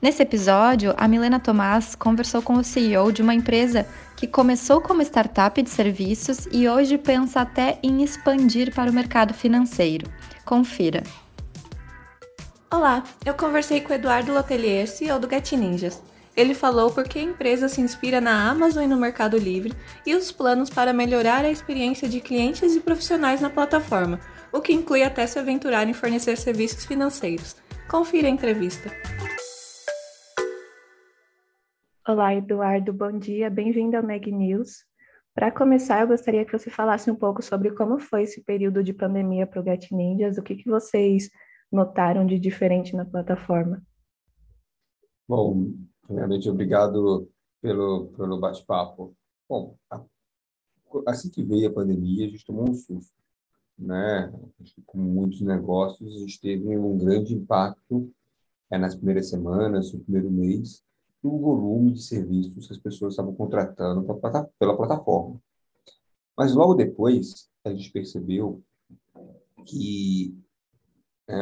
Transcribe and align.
Nesse 0.00 0.22
episódio, 0.22 0.94
a 0.96 1.08
Milena 1.08 1.40
Tomás 1.40 1.94
conversou 1.94 2.42
com 2.42 2.54
o 2.54 2.64
CEO 2.64 3.10
de 3.10 3.22
uma 3.22 3.34
empresa 3.34 3.86
que 4.14 4.26
começou 4.26 4.80
como 4.80 5.00
startup 5.02 5.60
de 5.60 5.70
serviços 5.70 6.46
e 6.52 6.68
hoje 6.68 6.98
pensa 6.98 7.40
até 7.40 7.78
em 7.82 8.02
expandir 8.02 8.74
para 8.74 8.90
o 8.90 8.94
mercado 8.94 9.32
financeiro. 9.32 10.06
Confira. 10.44 11.02
Olá, 12.70 13.04
eu 13.24 13.32
conversei 13.32 13.80
com 13.80 13.90
o 13.90 13.94
Eduardo 13.94 14.34
Lotelier, 14.34 14.86
CEO 14.86 15.18
do 15.18 15.30
Get 15.30 15.52
Ninjas. 15.52 16.02
Ele 16.36 16.52
falou 16.52 16.90
por 16.90 17.04
que 17.04 17.18
a 17.18 17.22
empresa 17.22 17.66
se 17.66 17.80
inspira 17.80 18.20
na 18.20 18.50
Amazon 18.50 18.84
e 18.84 18.86
no 18.86 18.98
Mercado 18.98 19.38
Livre 19.38 19.72
e 20.04 20.14
os 20.14 20.30
planos 20.30 20.68
para 20.68 20.92
melhorar 20.92 21.42
a 21.42 21.50
experiência 21.50 22.06
de 22.06 22.20
clientes 22.20 22.76
e 22.76 22.80
profissionais 22.80 23.40
na 23.40 23.48
plataforma, 23.48 24.20
o 24.52 24.60
que 24.60 24.74
inclui 24.74 25.02
até 25.02 25.26
se 25.26 25.38
aventurar 25.38 25.88
em 25.88 25.94
fornecer 25.94 26.36
serviços 26.36 26.84
financeiros. 26.84 27.56
Confira 27.88 28.28
a 28.28 28.30
entrevista. 28.30 28.90
Olá, 32.08 32.34
Eduardo, 32.34 32.92
bom 32.92 33.18
dia, 33.18 33.50
bem-vindo 33.50 33.96
ao 33.96 34.02
Meg 34.02 34.30
News. 34.30 34.84
Para 35.34 35.50
começar, 35.50 36.00
eu 36.00 36.08
gostaria 36.08 36.44
que 36.44 36.56
você 36.56 36.70
falasse 36.70 37.10
um 37.10 37.16
pouco 37.16 37.42
sobre 37.42 37.72
como 37.72 37.98
foi 37.98 38.22
esse 38.22 38.42
período 38.42 38.82
de 38.82 38.92
pandemia 38.92 39.46
para 39.46 39.60
o 39.60 39.64
Get 39.64 39.90
Ninjas, 39.90 40.38
o 40.38 40.42
que, 40.42 40.56
que 40.56 40.70
vocês 40.70 41.28
notaram 41.70 42.24
de 42.24 42.38
diferente 42.38 42.94
na 42.94 43.04
plataforma. 43.04 43.82
Bom, 45.28 45.72
Primeiramente, 46.06 46.48
obrigado 46.48 47.28
pelo, 47.60 48.06
pelo 48.16 48.38
bate-papo. 48.38 49.14
Bom, 49.48 49.76
assim 51.06 51.28
que 51.28 51.42
veio 51.42 51.68
a 51.68 51.72
pandemia, 51.72 52.26
a 52.26 52.30
gente 52.30 52.46
tomou 52.46 52.70
um 52.70 52.74
susto, 52.74 53.12
né? 53.76 54.32
Com 54.86 54.98
muitos 54.98 55.40
negócios, 55.40 56.14
a 56.14 56.18
gente 56.20 56.40
teve 56.40 56.76
um 56.78 56.96
grande 56.96 57.34
impacto 57.34 58.08
é, 58.70 58.78
nas 58.78 58.94
primeiras 58.94 59.28
semanas, 59.28 59.92
no 59.92 60.00
primeiro 60.00 60.30
mês, 60.30 60.84
no 61.26 61.38
volume 61.40 61.92
de 61.92 62.02
serviços 62.02 62.66
que 62.66 62.72
as 62.72 62.78
pessoas 62.78 63.12
estavam 63.12 63.34
contratando 63.34 64.04
pela 64.58 64.76
plataforma. 64.76 65.40
Mas 66.36 66.54
logo 66.54 66.74
depois, 66.74 67.50
a 67.64 67.70
gente 67.70 67.90
percebeu 67.90 68.62
que 69.64 70.38
é, 71.28 71.34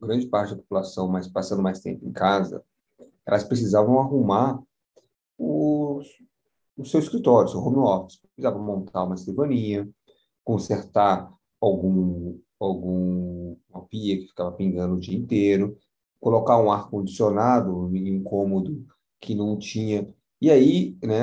grande 0.00 0.26
parte 0.28 0.50
da 0.50 0.62
população, 0.62 1.08
mas 1.08 1.26
passando 1.26 1.62
mais 1.62 1.80
tempo 1.80 2.06
em 2.06 2.12
casa, 2.12 2.62
elas 3.26 3.42
precisavam 3.42 3.98
arrumar 3.98 4.62
o, 5.36 6.00
o 6.76 6.84
seu 6.84 7.00
escritório, 7.00 7.50
seu 7.50 7.60
home 7.60 7.78
office. 7.78 8.20
Precisavam 8.20 8.62
montar 8.62 9.04
uma 9.04 9.16
escrivaninha, 9.16 9.88
consertar 10.44 11.32
algum, 11.60 12.38
algum 12.60 13.56
uma 13.68 13.84
pia 13.86 14.16
que 14.18 14.28
ficava 14.28 14.52
pingando 14.52 14.94
o 14.94 15.00
dia 15.00 15.18
inteiro, 15.18 15.76
colocar 16.20 16.60
um 16.60 16.70
ar-condicionado 16.70 17.94
em 17.96 18.18
um 18.18 18.22
cômodo 18.22 18.86
que 19.20 19.34
não 19.34 19.58
tinha. 19.58 20.06
E 20.40 20.50
aí, 20.50 20.96
né, 21.02 21.22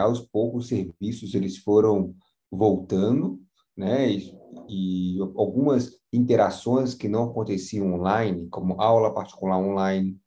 aos 0.00 0.20
poucos, 0.20 0.64
os 0.64 0.68
serviços 0.68 1.34
eles 1.34 1.58
foram 1.58 2.14
voltando, 2.50 3.40
né, 3.76 4.10
e, 4.10 4.34
e 4.68 5.18
algumas 5.36 5.98
interações 6.12 6.94
que 6.94 7.08
não 7.08 7.24
aconteciam 7.24 7.94
online, 7.94 8.48
como 8.48 8.80
aula 8.80 9.14
particular 9.14 9.58
online, 9.58 10.18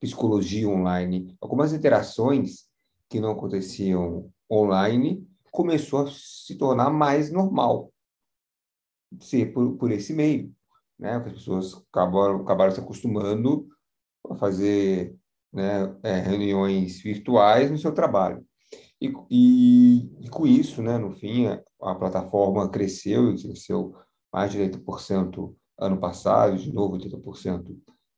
psicologia 0.00 0.68
online, 0.68 1.36
algumas 1.40 1.72
interações 1.72 2.68
que 3.08 3.20
não 3.20 3.32
aconteciam 3.32 4.30
online, 4.50 5.26
começou 5.50 6.06
a 6.06 6.10
se 6.10 6.54
tornar 6.56 6.90
mais 6.90 7.32
normal 7.32 7.92
ser 9.20 9.52
por, 9.52 9.76
por 9.76 9.90
esse 9.90 10.12
meio, 10.12 10.54
né? 10.98 11.16
As 11.16 11.32
pessoas 11.32 11.74
acabaram, 11.90 12.42
acabaram 12.42 12.72
se 12.72 12.80
acostumando 12.80 13.66
a 14.30 14.34
fazer 14.36 15.16
né, 15.52 15.94
é, 16.02 16.20
reuniões 16.20 17.00
virtuais 17.00 17.70
no 17.70 17.78
seu 17.78 17.92
trabalho. 17.92 18.44
E, 19.00 19.12
e, 19.30 20.24
e, 20.24 20.28
com 20.28 20.46
isso, 20.46 20.82
né, 20.82 20.98
no 20.98 21.12
fim, 21.12 21.46
a, 21.46 21.62
a 21.82 21.94
plataforma 21.94 22.68
cresceu, 22.68 23.34
cresceu 23.34 23.94
mais 24.32 24.50
de 24.50 24.58
80% 24.58 25.54
ano 25.78 25.98
passado, 25.98 26.58
de 26.58 26.72
novo 26.72 26.98
80% 26.98 27.76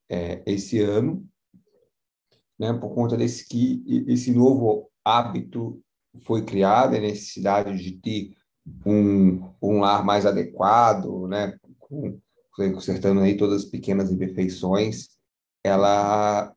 é, 0.09 0.43
esse 0.47 0.81
ano, 0.81 1.27
né, 2.59 2.73
por 2.73 2.95
conta 2.95 3.17
desse 3.17 3.47
que 3.47 3.83
esse 4.09 4.33
novo 4.33 4.91
hábito 5.05 5.81
foi 6.25 6.45
criado, 6.45 6.97
a 6.97 7.01
necessidade 7.01 7.77
de 7.79 7.93
ter 7.93 8.37
um, 8.85 9.53
um 9.63 9.81
lar 9.81 10.05
mais 10.05 10.27
adequado, 10.27 11.27
né, 11.29 11.57
com, 11.79 12.19
consertando 12.73 13.21
aí 13.21 13.37
todas 13.37 13.65
as 13.65 13.71
pequenas 13.71 14.11
imperfeições, 14.11 15.09
ela 15.65 16.55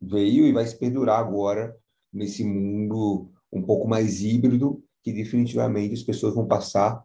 veio 0.00 0.46
e 0.46 0.52
vai 0.52 0.66
se 0.66 0.78
perdurar 0.78 1.18
agora 1.18 1.76
nesse 2.12 2.44
mundo 2.44 3.30
um 3.52 3.62
pouco 3.62 3.88
mais 3.88 4.20
híbrido, 4.22 4.82
que 5.02 5.12
definitivamente 5.12 5.94
as 5.94 6.02
pessoas 6.02 6.34
vão 6.34 6.46
passar 6.46 7.02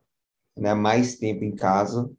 né, 0.57 0.73
mais 0.73 1.17
tempo 1.17 1.43
em 1.43 1.55
casa, 1.55 2.09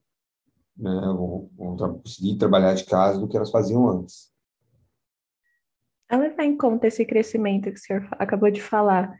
né, 0.76 0.90
vão, 0.90 1.50
vão 1.56 2.00
conseguir 2.00 2.36
trabalhar 2.36 2.74
de 2.74 2.84
casa 2.84 3.18
do 3.18 3.28
que 3.28 3.36
elas 3.36 3.50
faziam 3.50 3.88
antes. 3.88 4.30
A 6.08 6.16
levar 6.16 6.44
em 6.44 6.56
conta 6.56 6.88
esse 6.88 7.04
crescimento 7.04 7.70
que 7.70 7.78
o 7.78 7.78
senhor 7.78 8.08
acabou 8.12 8.50
de 8.50 8.60
falar, 8.60 9.16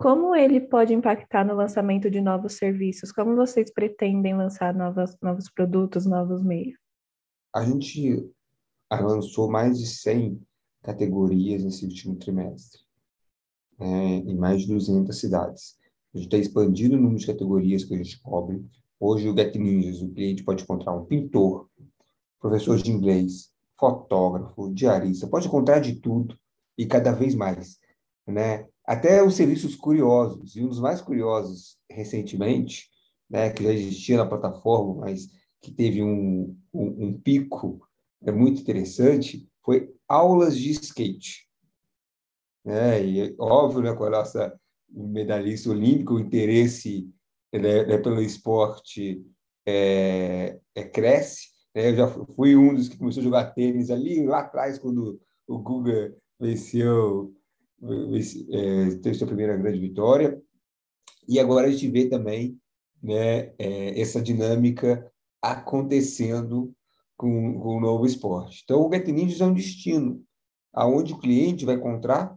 como 0.00 0.34
ele 0.34 0.60
pode 0.60 0.94
impactar 0.94 1.44
no 1.44 1.54
lançamento 1.54 2.10
de 2.10 2.22
novos 2.22 2.54
serviços? 2.54 3.12
Como 3.12 3.36
vocês 3.36 3.70
pretendem 3.70 4.34
lançar 4.34 4.74
novos, 4.74 5.14
novos 5.20 5.50
produtos, 5.50 6.06
novos 6.06 6.42
meios? 6.42 6.78
A 7.54 7.62
gente 7.62 8.26
lançou 8.90 9.50
mais 9.50 9.78
de 9.78 9.86
100 9.86 10.40
categorias 10.82 11.62
nesse 11.62 11.84
último 11.84 12.16
trimestre, 12.16 12.80
né, 13.78 14.16
em 14.16 14.34
mais 14.36 14.62
de 14.62 14.68
200 14.68 15.16
cidades. 15.18 15.76
A 16.14 16.18
gente 16.18 16.26
está 16.26 16.38
expandindo 16.38 16.96
o 16.96 16.98
número 16.98 17.18
de 17.18 17.26
categorias 17.26 17.84
que 17.84 17.94
a 17.94 17.96
gente 17.96 18.20
cobre. 18.20 18.64
Hoje, 18.98 19.28
o 19.28 19.36
Get 19.36 19.54
Ninjas, 19.54 20.02
o 20.02 20.10
cliente 20.10 20.42
pode 20.42 20.62
encontrar 20.62 20.92
um 20.94 21.04
pintor, 21.04 21.68
professor 22.40 22.76
de 22.78 22.90
inglês, 22.90 23.50
fotógrafo, 23.78 24.72
diarista, 24.72 25.26
pode 25.26 25.46
encontrar 25.46 25.80
de 25.80 25.96
tudo 25.96 26.36
e 26.76 26.86
cada 26.86 27.12
vez 27.12 27.34
mais, 27.34 27.78
né? 28.26 28.66
Até 28.84 29.22
os 29.22 29.34
serviços 29.34 29.76
curiosos, 29.76 30.56
e 30.56 30.64
um 30.64 30.68
dos 30.68 30.80
mais 30.80 31.00
curiosos 31.00 31.78
recentemente, 31.88 32.90
né, 33.28 33.50
que 33.50 33.62
já 33.62 33.72
existia 33.72 34.16
na 34.16 34.26
plataforma, 34.26 35.02
mas 35.02 35.28
que 35.62 35.70
teve 35.70 36.02
um, 36.02 36.56
um, 36.74 37.06
um 37.06 37.20
pico 37.20 37.80
é 38.22 38.32
muito 38.32 38.60
interessante, 38.60 39.48
foi 39.62 39.94
aulas 40.10 40.58
de 40.58 40.72
skate. 40.72 41.46
Né? 42.64 43.06
E 43.06 43.36
óbvio, 43.38 43.82
né, 43.82 43.94
com 43.94 44.04
a 44.04 44.10
nossa 44.10 44.60
medalhista 44.88 45.70
olímpica, 45.70 46.12
o 46.12 46.18
interesse 46.18 47.08
né, 47.52 47.84
né, 47.84 47.98
pelo 47.98 48.20
esporte 48.20 49.24
é, 49.64 50.58
é, 50.74 50.84
cresce, 50.84 51.48
né? 51.74 51.90
Eu 51.90 51.96
já 51.96 52.08
fui 52.34 52.56
um 52.56 52.74
dos 52.74 52.88
que 52.88 52.98
começou 52.98 53.20
a 53.20 53.24
jogar 53.24 53.52
tênis 53.52 53.90
ali 53.90 54.26
lá 54.26 54.40
atrás, 54.40 54.78
quando 54.78 55.20
o 55.46 55.58
Guga 55.58 56.14
venceu, 56.40 57.32
é, 57.82 58.96
teve 58.96 59.14
sua 59.14 59.26
primeira 59.28 59.56
grande 59.56 59.78
vitória. 59.78 60.40
E 61.28 61.38
agora 61.38 61.68
a 61.68 61.70
gente 61.70 61.88
vê 61.88 62.08
também 62.08 62.58
né, 63.00 63.52
é, 63.58 64.00
essa 64.00 64.20
dinâmica 64.20 65.10
acontecendo 65.40 66.74
com, 67.20 67.60
com 67.60 67.76
o 67.76 67.80
novo 67.80 68.06
esporte. 68.06 68.62
Então, 68.64 68.80
o 68.80 68.92
Get 68.92 69.06
Ninjas 69.08 69.40
é 69.40 69.44
um 69.44 69.54
destino 69.54 70.22
aonde 70.72 71.12
o 71.12 71.18
cliente 71.18 71.64
vai 71.64 71.74
encontrar 71.74 72.36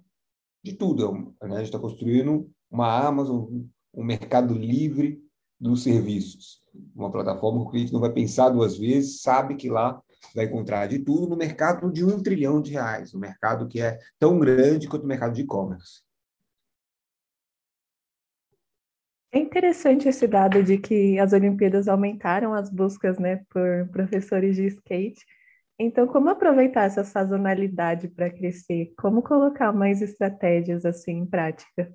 de 0.63 0.73
tudo. 0.73 1.11
Né? 1.13 1.33
A 1.41 1.47
gente 1.57 1.65
está 1.65 1.79
construindo 1.79 2.49
uma 2.69 3.07
Amazon, 3.07 3.45
um 3.93 4.03
mercado 4.03 4.53
livre 4.53 5.21
dos 5.59 5.83
serviços 5.83 6.63
uma 6.95 7.11
plataforma 7.11 7.61
que 7.61 7.67
o 7.67 7.71
cliente 7.71 7.93
não 7.93 7.99
vai 7.99 8.11
pensar 8.11 8.49
duas 8.49 8.77
vezes, 8.77 9.21
sabe 9.21 9.55
que 9.55 9.69
lá 9.69 10.01
vai 10.35 10.45
encontrar 10.45 10.87
de 10.87 10.99
tudo 10.99 11.27
no 11.27 11.35
mercado 11.35 11.91
de 11.91 12.03
um 12.03 12.21
trilhão 12.21 12.61
de 12.61 12.71
reais, 12.71 13.13
um 13.13 13.19
mercado 13.19 13.67
que 13.67 13.81
é 13.81 13.99
tão 14.19 14.39
grande 14.39 14.87
quanto 14.87 15.03
o 15.03 15.07
mercado 15.07 15.33
de 15.33 15.41
e-commerce. 15.41 16.01
É 19.33 19.39
interessante 19.39 20.07
esse 20.07 20.27
dado 20.27 20.61
de 20.61 20.77
que 20.77 21.17
as 21.17 21.33
Olimpíadas 21.33 21.87
aumentaram 21.87 22.53
as 22.53 22.69
buscas 22.69 23.17
né, 23.17 23.43
por 23.49 23.89
professores 23.91 24.55
de 24.55 24.67
skate. 24.67 25.25
Então, 25.79 26.05
como 26.05 26.29
aproveitar 26.29 26.83
essa 26.83 27.03
sazonalidade 27.03 28.07
para 28.07 28.29
crescer? 28.29 28.93
Como 28.95 29.23
colocar 29.23 29.73
mais 29.73 30.03
estratégias 30.03 30.85
assim 30.85 31.13
em 31.13 31.25
prática? 31.25 31.91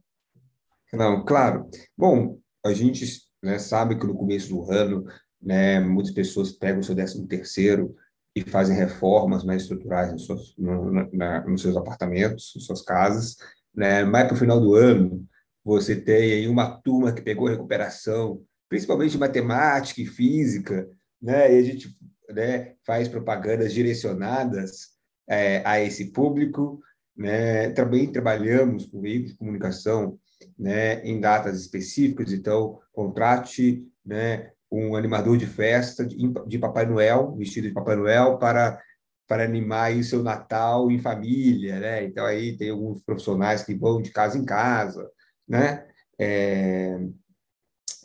Não, 0.92 1.24
claro. 1.24 1.70
Bom, 1.96 2.40
a 2.66 2.72
gente 2.72 3.06
né, 3.40 3.56
sabe 3.60 3.96
que 3.96 4.04
no 4.04 4.16
começo 4.16 4.48
do 4.48 4.72
ano, 4.72 5.04
né, 5.40 5.78
muitas 5.78 6.12
pessoas 6.12 6.50
pegam 6.50 6.80
o 6.80 6.84
seu 6.84 6.96
décimo 6.96 7.28
terceiro 7.28 7.94
e 8.34 8.42
fazem 8.42 8.76
reformas 8.76 9.44
mais 9.44 9.62
estruturais 9.62 10.10
nos 10.10 10.26
seus, 10.26 10.56
no, 10.58 10.90
na, 11.12 11.46
nos 11.46 11.62
seus 11.62 11.76
apartamentos, 11.76 12.52
nas 12.56 12.64
suas 12.64 12.82
casas. 12.82 13.36
Né? 13.72 14.02
Mais 14.02 14.26
para 14.26 14.34
o 14.34 14.38
final 14.38 14.60
do 14.60 14.74
ano, 14.74 15.24
você 15.68 15.94
tem 15.94 16.32
aí 16.32 16.48
uma 16.48 16.80
turma 16.80 17.12
que 17.12 17.20
pegou 17.20 17.46
recuperação, 17.46 18.42
principalmente 18.70 19.18
matemática 19.18 20.00
e 20.00 20.06
física, 20.06 20.88
né? 21.20 21.54
e 21.54 21.58
a 21.58 21.62
gente 21.62 21.94
né, 22.30 22.72
faz 22.86 23.06
propagandas 23.06 23.74
direcionadas 23.74 24.92
é, 25.28 25.62
a 25.66 25.78
esse 25.78 26.10
público. 26.10 26.80
Né? 27.14 27.68
Também 27.72 28.10
trabalhamos 28.10 28.86
com 28.86 29.02
veículos 29.02 29.32
de 29.32 29.36
comunicação 29.36 30.18
né, 30.58 31.02
em 31.04 31.20
datas 31.20 31.60
específicas, 31.60 32.32
então 32.32 32.78
contrate 32.90 33.86
né, 34.02 34.52
um 34.72 34.96
animador 34.96 35.36
de 35.36 35.46
festa 35.46 36.02
de, 36.02 36.16
de 36.46 36.58
Papai 36.58 36.86
Noel, 36.86 37.36
vestido 37.36 37.68
de 37.68 37.74
Papai 37.74 37.94
Noel, 37.94 38.38
para 38.38 38.80
para 39.26 39.44
animar 39.44 39.94
o 39.94 40.02
seu 40.02 40.22
Natal 40.22 40.90
em 40.90 40.98
família, 40.98 41.78
né? 41.78 42.02
Então 42.02 42.24
aí 42.24 42.56
tem 42.56 42.70
alguns 42.70 43.02
profissionais 43.02 43.62
que 43.62 43.74
vão 43.74 44.00
de 44.00 44.10
casa 44.10 44.38
em 44.38 44.44
casa, 44.46 45.06
né? 45.48 45.86
É, 46.18 46.98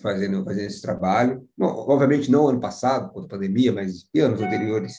fazendo 0.02 0.44
fazendo 0.44 0.68
esse 0.68 0.82
trabalho. 0.82 1.48
Obviamente 1.60 2.30
não 2.30 2.48
ano 2.48 2.60
passado, 2.60 3.12
com 3.12 3.22
a 3.22 3.28
pandemia, 3.28 3.72
mas 3.72 4.08
anos 4.16 4.42
anteriores, 4.42 4.98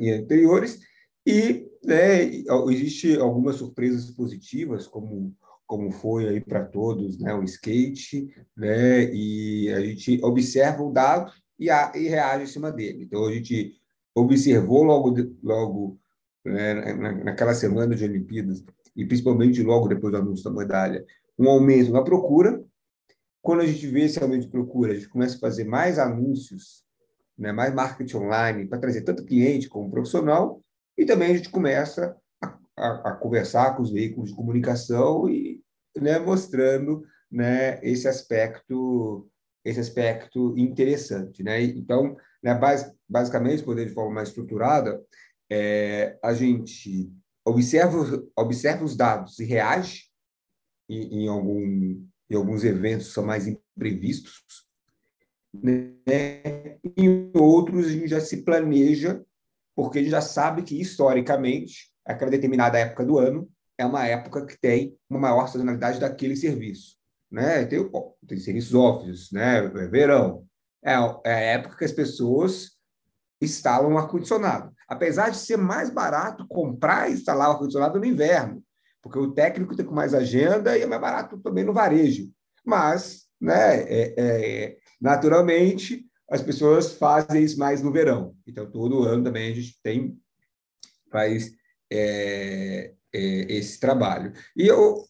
e 0.00 0.10
anteriores. 0.10 0.80
E 1.26 1.66
né, 1.84 2.24
existe 2.70 3.16
algumas 3.18 3.56
surpresas 3.56 4.10
positivas, 4.10 4.86
como 4.86 5.34
como 5.64 5.90
foi 5.90 6.28
aí 6.28 6.38
para 6.38 6.62
todos, 6.62 7.18
né, 7.18 7.32
o 7.34 7.42
skate, 7.44 8.28
né, 8.54 9.04
e 9.10 9.72
a 9.72 9.80
gente 9.80 10.22
observa 10.22 10.82
o 10.82 10.92
dado 10.92 11.32
e, 11.58 11.70
a, 11.70 11.90
e 11.94 12.08
reage 12.08 12.44
em 12.44 12.46
cima 12.46 12.70
dele. 12.70 13.04
Então 13.04 13.24
a 13.24 13.32
gente 13.32 13.74
observou 14.14 14.82
logo 14.82 15.14
logo 15.42 15.98
né, 16.44 16.92
naquela 17.24 17.54
semana 17.54 17.94
de 17.94 18.04
Olimpíadas 18.04 18.62
e 18.94 19.06
principalmente 19.06 19.62
logo 19.62 19.88
depois 19.88 20.12
do 20.12 20.18
anúncio 20.18 20.44
da 20.44 20.50
medalha, 20.50 21.06
um 21.38 21.48
aumento 21.48 21.92
na 21.92 22.02
procura. 22.02 22.62
Quando 23.40 23.60
a 23.60 23.66
gente 23.66 23.86
vê 23.86 24.02
esse 24.02 24.22
aumento 24.22 24.42
de 24.42 24.50
procura, 24.50 24.92
a 24.92 24.94
gente 24.94 25.08
começa 25.08 25.36
a 25.36 25.40
fazer 25.40 25.64
mais 25.64 25.98
anúncios, 25.98 26.84
né, 27.36 27.52
mais 27.52 27.74
marketing 27.74 28.16
online 28.16 28.66
para 28.66 28.78
trazer 28.78 29.02
tanto 29.02 29.24
cliente 29.24 29.68
como 29.68 29.90
profissional 29.90 30.62
e 30.96 31.04
também 31.04 31.32
a 31.32 31.36
gente 31.36 31.50
começa 31.50 32.16
a, 32.76 33.10
a, 33.10 33.16
conversar 33.16 33.74
com 33.76 33.82
os 33.82 33.90
veículos 33.90 34.30
de 34.30 34.36
comunicação 34.36 35.28
e 35.28 35.60
né, 35.96 36.18
mostrando 36.18 37.02
né, 37.30 37.80
esse 37.82 38.06
aspecto 38.06 39.28
esse 39.64 39.78
aspecto 39.78 40.58
interessante, 40.58 41.40
né? 41.40 41.62
Então, 41.62 42.16
né, 42.42 42.58
basicamente, 43.08 43.62
poder 43.62 43.86
de 43.86 43.94
forma 43.94 44.12
mais 44.12 44.28
estruturada, 44.28 45.00
é, 45.48 46.18
a 46.20 46.34
gente 46.34 47.12
observa 47.44 48.24
observa 48.36 48.84
os 48.84 48.96
dados 48.96 49.38
e 49.38 49.44
reage 49.44 50.11
em, 50.92 51.24
em 51.24 51.28
algum 51.28 52.06
em 52.30 52.34
alguns 52.34 52.64
eventos 52.64 53.12
são 53.12 53.24
mais 53.24 53.46
imprevistos, 53.46 54.42
né? 55.52 56.78
Em 56.96 57.30
outros 57.34 57.86
a 57.86 57.90
gente 57.90 58.08
já 58.08 58.20
se 58.20 58.42
planeja 58.42 59.22
porque 59.74 59.98
a 59.98 60.02
gente 60.02 60.10
já 60.10 60.20
sabe 60.20 60.62
que 60.62 60.80
historicamente 60.80 61.92
aquela 62.04 62.30
determinada 62.30 62.78
época 62.78 63.04
do 63.04 63.18
ano 63.18 63.48
é 63.76 63.84
uma 63.84 64.06
época 64.06 64.46
que 64.46 64.58
tem 64.58 64.96
uma 65.08 65.20
maior 65.20 65.46
sazonalidade 65.46 66.00
daquele 66.00 66.36
serviço. 66.36 66.96
Né? 67.30 67.64
Tem, 67.64 67.90
tem 68.26 68.38
serviços 68.38 68.74
óbvios, 68.74 69.32
né? 69.32 69.58
É 69.58 69.88
verão. 69.88 70.46
É, 70.84 70.92
é 70.92 71.34
a 71.34 71.40
época 71.40 71.78
que 71.78 71.84
as 71.84 71.92
pessoas 71.92 72.72
instalam 73.40 73.92
um 73.92 73.98
ar-condicionado. 73.98 74.72
Apesar 74.86 75.30
de 75.30 75.38
ser 75.38 75.56
mais 75.56 75.90
barato 75.90 76.46
comprar 76.46 77.10
e 77.10 77.14
instalar 77.14 77.48
o 77.48 77.52
ar-condicionado 77.52 77.98
no 77.98 78.04
inverno, 78.04 78.62
porque 79.02 79.18
o 79.18 79.32
técnico 79.32 79.74
tem 79.74 79.84
com 79.84 79.94
mais 79.94 80.14
agenda 80.14 80.78
e 80.78 80.82
é 80.82 80.86
mais 80.86 81.00
barato 81.00 81.38
também 81.38 81.64
no 81.64 81.74
varejo. 81.74 82.30
Mas, 82.64 83.26
né, 83.40 83.82
é, 83.82 84.14
é, 84.16 84.76
naturalmente, 85.00 86.06
as 86.30 86.40
pessoas 86.40 86.92
fazem 86.92 87.42
isso 87.42 87.58
mais 87.58 87.82
no 87.82 87.92
verão. 87.92 88.36
Então, 88.46 88.70
todo 88.70 89.02
ano 89.02 89.24
também 89.24 89.50
a 89.50 89.54
gente 89.54 89.78
tem 89.82 90.16
faz 91.10 91.52
é, 91.92 92.94
é, 93.12 93.52
esse 93.52 93.78
trabalho. 93.78 94.32
E, 94.56 94.66
eu, 94.66 95.04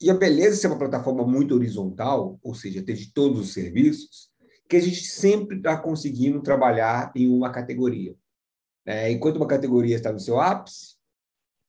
e 0.00 0.10
a 0.10 0.14
beleza 0.14 0.56
de 0.56 0.62
ser 0.62 0.66
uma 0.66 0.78
plataforma 0.78 1.24
muito 1.24 1.54
horizontal, 1.54 2.40
ou 2.42 2.54
seja, 2.54 2.82
ter 2.82 2.94
de 2.94 3.12
todos 3.12 3.38
os 3.40 3.52
serviços, 3.52 4.30
que 4.68 4.76
a 4.76 4.80
gente 4.80 5.04
sempre 5.04 5.58
está 5.58 5.76
conseguindo 5.76 6.42
trabalhar 6.42 7.12
em 7.14 7.28
uma 7.28 7.52
categoria. 7.52 8.16
É, 8.86 9.10
enquanto 9.10 9.36
uma 9.36 9.46
categoria 9.46 9.94
está 9.94 10.10
no 10.10 10.18
seu 10.18 10.40
ápice, 10.40 10.96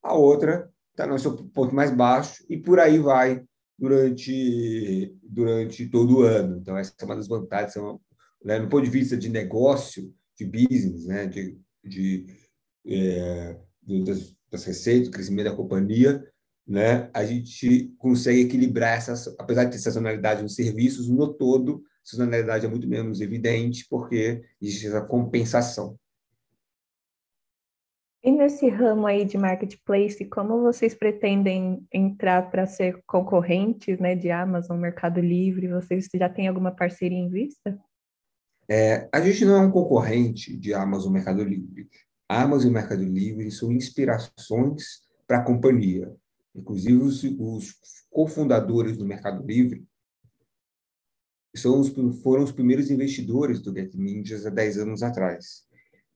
a 0.01 0.13
outra 0.13 0.72
está 0.95 1.06
no 1.06 1.19
seu 1.19 1.36
ponto 1.36 1.75
mais 1.75 1.92
baixo, 1.92 2.44
e 2.50 2.57
por 2.57 2.80
aí 2.80 2.97
vai 2.97 3.44
durante, 3.77 5.13
durante 5.21 5.88
todo 5.89 6.19
o 6.19 6.21
ano. 6.21 6.57
Então, 6.57 6.77
essa 6.77 6.94
é 6.97 7.06
uma 7.06 7.18
das 7.18 7.27
vantagens. 7.27 7.74
São, 7.74 8.00
né, 8.44 8.57
no 8.57 8.69
ponto 8.69 8.86
de 8.86 8.89
vista 8.89 9.18
de 9.18 9.30
negócio, 9.30 10.13
de 10.38 10.45
business, 10.45 11.06
né, 11.06 11.27
de, 11.27 11.59
de, 11.83 12.25
é, 12.86 13.59
das, 14.06 14.36
das 14.50 14.63
receitas, 14.63 15.09
o 15.09 15.12
crescimento 15.12 15.50
da 15.50 15.56
companhia, 15.56 16.25
né, 16.65 17.09
a 17.13 17.25
gente 17.25 17.94
consegue 17.98 18.41
equilibrar 18.41 18.98
essas, 18.98 19.27
apesar 19.38 19.65
de 19.65 19.71
ter 19.71 19.80
sazonalidade 19.80 20.41
nos 20.41 20.56
serviços, 20.56 21.09
no 21.09 21.33
todo, 21.33 21.83
sazonalidade 22.03 22.65
é 22.65 22.69
muito 22.69 22.88
menos 22.88 23.19
evidente, 23.19 23.86
porque 23.89 24.41
existe 24.62 24.88
essa 24.88 25.01
compensação. 25.01 25.98
E 28.25 28.31
nesse 28.31 28.68
ramo 28.69 29.06
aí 29.06 29.24
de 29.24 29.38
marketplace, 29.38 30.25
como 30.25 30.60
vocês 30.60 30.95
pretendem 30.95 31.86
entrar 31.94 32.50
para 32.50 32.66
ser 32.66 33.00
concorrentes 33.06 34.00
né, 34.00 34.16
de 34.16 34.31
Amazon, 34.31 34.80
Mercado 34.80 35.22
Livre? 35.22 35.68
Vocês 35.68 36.07
já 36.12 36.27
têm 36.27 36.48
alguma 36.48 36.72
parceria 36.72 37.19
em 37.19 37.30
vista? 37.30 37.79
É, 38.67 39.08
a 39.13 39.22
gente 39.22 39.46
não 39.46 39.55
é 39.58 39.60
um 39.60 39.70
concorrente 39.70 40.58
de 40.58 40.74
Amazon, 40.74 41.13
Mercado 41.13 41.44
Livre. 41.44 41.88
A 42.27 42.41
Amazon 42.41 42.72
e 42.72 42.74
Mercado 42.74 43.03
Livre 43.03 43.51
são 43.51 43.72
inspirações 43.72 45.03
para 45.27 45.38
a 45.38 45.44
companhia. 45.44 46.12
Inclusive, 46.55 46.96
os, 46.96 47.24
os 47.24 47.75
cofundadores 48.10 48.98
do 48.98 49.05
Mercado 49.05 49.46
Livre 49.46 49.86
são 51.55 51.79
os, 51.79 51.89
foram 52.24 52.44
os 52.44 52.51
primeiros 52.51 52.89
investidores 52.89 53.62
do 53.62 53.72
Get 53.72 53.94
Ninjas 53.94 54.48
há 54.48 54.50
10 54.50 54.79
anos 54.79 55.03
atrás. 55.03 55.64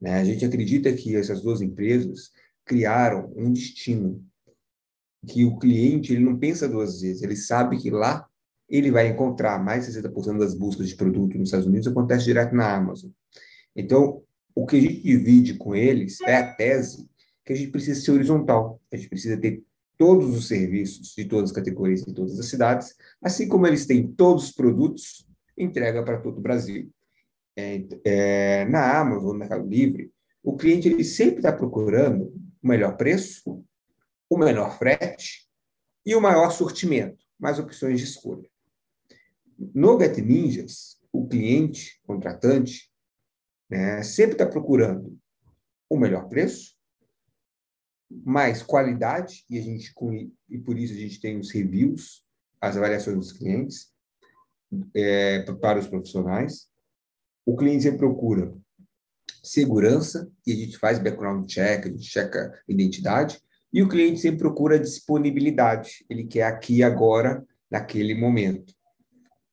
Né? 0.02 0.20
A 0.20 0.24
gente 0.24 0.46
acredita 0.46 0.92
que 0.94 1.16
essas 1.16 1.42
duas 1.42 1.62
empresas 1.62 2.32
criaram 2.66 3.32
um 3.36 3.52
destino 3.52 4.24
que 5.28 5.44
o 5.44 5.58
cliente 5.58 6.14
ele 6.14 6.24
não 6.24 6.38
pensa 6.38 6.68
duas 6.68 7.02
vezes, 7.02 7.22
ele 7.22 7.36
sabe 7.36 7.78
que 7.78 7.90
lá 7.90 8.26
ele 8.70 8.92
vai 8.92 9.08
encontrar 9.08 9.62
mais 9.62 9.86
de 9.86 10.00
60% 10.00 10.38
das 10.38 10.54
buscas 10.54 10.88
de 10.88 10.96
produto 10.96 11.38
nos 11.38 11.50
Estados 11.50 11.68
Unidos 11.68 11.88
acontece 11.88 12.26
direto 12.26 12.56
na 12.56 12.74
Amazon. 12.74 13.10
Então, 13.76 14.22
o 14.56 14.66
que 14.66 14.78
a 14.78 14.82
gente 14.82 15.02
divide 15.02 15.56
com 15.56 15.76
eles 15.76 16.22
é 16.22 16.38
a 16.38 16.54
tese 16.54 17.10
que 17.44 17.54
a 17.54 17.56
gente 17.56 17.72
precisa 17.72 18.00
ser 18.00 18.12
horizontal, 18.12 18.80
a 18.92 18.96
gente 18.96 19.10
precisa 19.10 19.36
ter 19.36 19.64
todos 19.98 20.38
os 20.38 20.48
serviços 20.48 21.14
de 21.16 21.26
todas 21.26 21.50
as 21.50 21.56
categorias 21.56 22.08
em 22.08 22.14
todas 22.14 22.40
as 22.40 22.46
cidades, 22.46 22.96
assim 23.22 23.48
como 23.48 23.68
eles 23.68 23.86
têm 23.86 24.08
todos 24.08 24.46
os 24.46 24.52
produtos, 24.52 25.28
entrega 25.58 26.04
para 26.04 26.20
todo 26.20 26.38
o 26.38 26.42
Brasil. 26.42 26.90
É, 27.56 27.86
é, 28.06 28.66
na 28.66 29.00
Amazon, 29.00 29.34
no 29.34 29.40
Mercado 29.40 29.68
Livre, 29.68 30.12
o 30.44 30.56
cliente 30.56 30.88
ele 30.88 31.04
sempre 31.04 31.38
está 31.38 31.52
procurando 31.52 32.34
o 32.62 32.68
melhor 32.68 32.96
preço, 32.96 33.64
o 34.30 34.38
menor 34.38 34.78
frete 34.78 35.48
e 36.06 36.16
o 36.16 36.22
maior 36.22 36.52
sortimento, 36.52 37.24
mais 37.38 37.60
opções 37.60 38.00
de 38.00 38.06
escolha. 38.06 38.50
No 39.74 40.00
Get 40.00 40.18
Ninjas, 40.18 40.98
o 41.12 41.28
cliente, 41.28 42.00
contratante, 42.06 42.90
né, 43.70 44.02
sempre 44.04 44.34
está 44.34 44.46
procurando 44.46 45.18
o 45.90 45.98
melhor 45.98 46.30
preço, 46.30 46.76
mais 48.10 48.64
qualidade, 48.64 49.46
e, 49.50 49.58
a 49.58 49.62
gente, 49.62 49.94
e 50.50 50.58
por 50.58 50.78
isso 50.78 50.94
a 50.94 50.98
gente 50.98 51.20
tem 51.20 51.38
os 51.38 51.52
reviews, 51.52 52.26
as 52.60 52.76
avaliações 52.76 53.18
dos 53.18 53.32
clientes, 53.32 53.94
é, 54.96 55.42
para 55.54 55.80
os 55.80 55.88
profissionais. 55.88 56.69
O 57.50 57.56
cliente 57.56 57.92
procura 57.94 58.56
segurança, 59.42 60.32
e 60.46 60.52
a 60.52 60.56
gente 60.56 60.78
faz 60.78 61.00
background 61.00 61.50
check, 61.50 61.84
a 61.84 61.90
gente 61.90 62.04
checa 62.04 62.54
identidade, 62.68 63.42
e 63.74 63.82
o 63.82 63.90
cliente 63.90 64.20
sempre 64.20 64.38
procura 64.38 64.78
disponibilidade, 64.78 66.06
ele 66.08 66.26
quer 66.26 66.44
aqui 66.44 66.84
agora, 66.84 67.44
naquele 67.68 68.14
momento. 68.14 68.72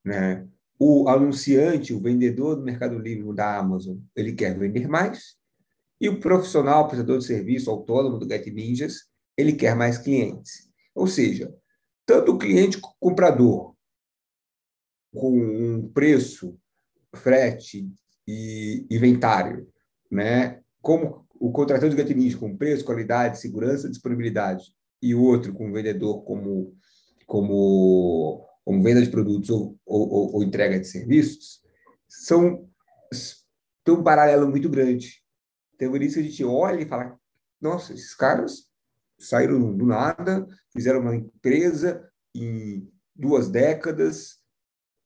Né? 0.04 0.46
O 0.78 1.08
anunciante, 1.08 1.94
o 1.94 2.02
vendedor 2.02 2.56
do 2.56 2.62
Mercado 2.62 2.98
Livre 2.98 3.34
da 3.34 3.56
Amazon, 3.56 3.96
ele 4.14 4.34
quer 4.34 4.58
vender 4.58 4.86
mais, 4.86 5.34
E 5.98 6.06
o 6.10 6.20
profissional, 6.20 6.88
prestador 6.88 7.16
de 7.16 7.24
serviço 7.24 7.70
autônomo 7.70 8.18
do 8.18 8.28
Get 8.28 8.46
Ninjas, 8.48 9.06
ele 9.38 9.54
quer 9.54 9.74
mais 9.74 9.96
clientes. 9.96 10.70
Ou 10.94 11.06
seja, 11.06 11.50
tanto 12.04 12.32
o 12.32 12.38
cliente 12.38 12.78
comprador 13.00 13.74
com 15.14 15.32
um 15.34 15.88
preço, 15.88 16.58
frete 17.16 17.88
e 18.26 18.86
inventário, 18.90 19.66
né? 20.10 20.60
como 20.80 21.26
o 21.40 21.50
contratante 21.50 21.94
do 21.94 22.00
Get 22.00 22.16
Ninja 22.16 22.38
com 22.38 22.56
preço, 22.56 22.84
qualidade, 22.84 23.40
segurança, 23.40 23.88
disponibilidade, 23.88 24.72
e 25.02 25.14
o 25.14 25.22
outro 25.22 25.52
com 25.52 25.68
o 25.68 25.72
vendedor 25.72 26.22
como, 26.22 26.76
como, 27.26 28.46
como 28.64 28.82
venda 28.82 29.02
de 29.02 29.10
produtos 29.10 29.50
ou, 29.50 29.76
ou, 29.84 30.34
ou 30.36 30.42
entrega 30.44 30.78
de 30.78 30.86
serviços, 30.86 31.60
são 32.08 32.68
tem 33.84 33.94
um 33.94 34.02
paralelo 34.02 34.48
muito 34.48 34.68
grande. 34.68 35.22
Então, 35.74 35.90
por 35.90 36.02
isso 36.02 36.18
a 36.18 36.22
gente 36.22 36.44
olha 36.44 36.80
e 36.80 36.88
fala, 36.88 37.16
nossa, 37.60 37.92
esses 37.92 38.14
caras 38.14 38.66
saíram 39.18 39.76
do 39.76 39.86
nada, 39.86 40.46
fizeram 40.72 41.00
uma 41.00 41.14
empresa 41.14 42.08
em 42.34 42.88
duas 43.14 43.48
décadas, 43.48 44.38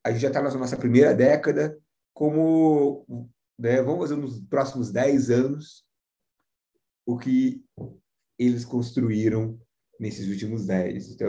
a 0.02 0.10
gente 0.10 0.22
já 0.22 0.28
está 0.28 0.42
na 0.42 0.50
nossa 0.54 0.76
primeira 0.76 1.14
década, 1.14 1.78
como 2.12 3.28
né, 3.58 3.82
vamos 3.82 4.08
fazer 4.08 4.16
nos 4.16 4.40
próximos 4.40 4.90
10 4.90 5.30
anos 5.30 5.84
o 7.04 7.18
que 7.18 7.62
eles 8.38 8.64
construíram 8.64 9.60
nesses 9.98 10.28
últimos 10.28 10.66
10. 10.66 11.10
Então, 11.10 11.28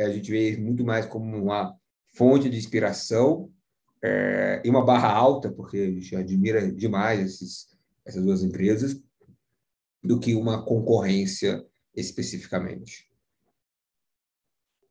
a 0.00 0.10
gente 0.10 0.30
vê 0.30 0.56
muito 0.56 0.84
mais 0.84 1.06
como 1.06 1.36
uma 1.36 1.76
fonte 2.08 2.50
de 2.50 2.56
inspiração 2.56 3.52
é, 4.02 4.60
e 4.64 4.68
uma 4.68 4.84
barra 4.84 5.12
alta, 5.12 5.50
porque 5.50 5.76
a 5.76 5.90
gente 5.90 6.16
admira 6.16 6.72
demais 6.72 7.20
esses, 7.20 7.68
essas 8.04 8.24
duas 8.24 8.42
empresas, 8.42 9.00
do 10.02 10.18
que 10.18 10.34
uma 10.34 10.64
concorrência 10.64 11.64
especificamente. 11.94 13.07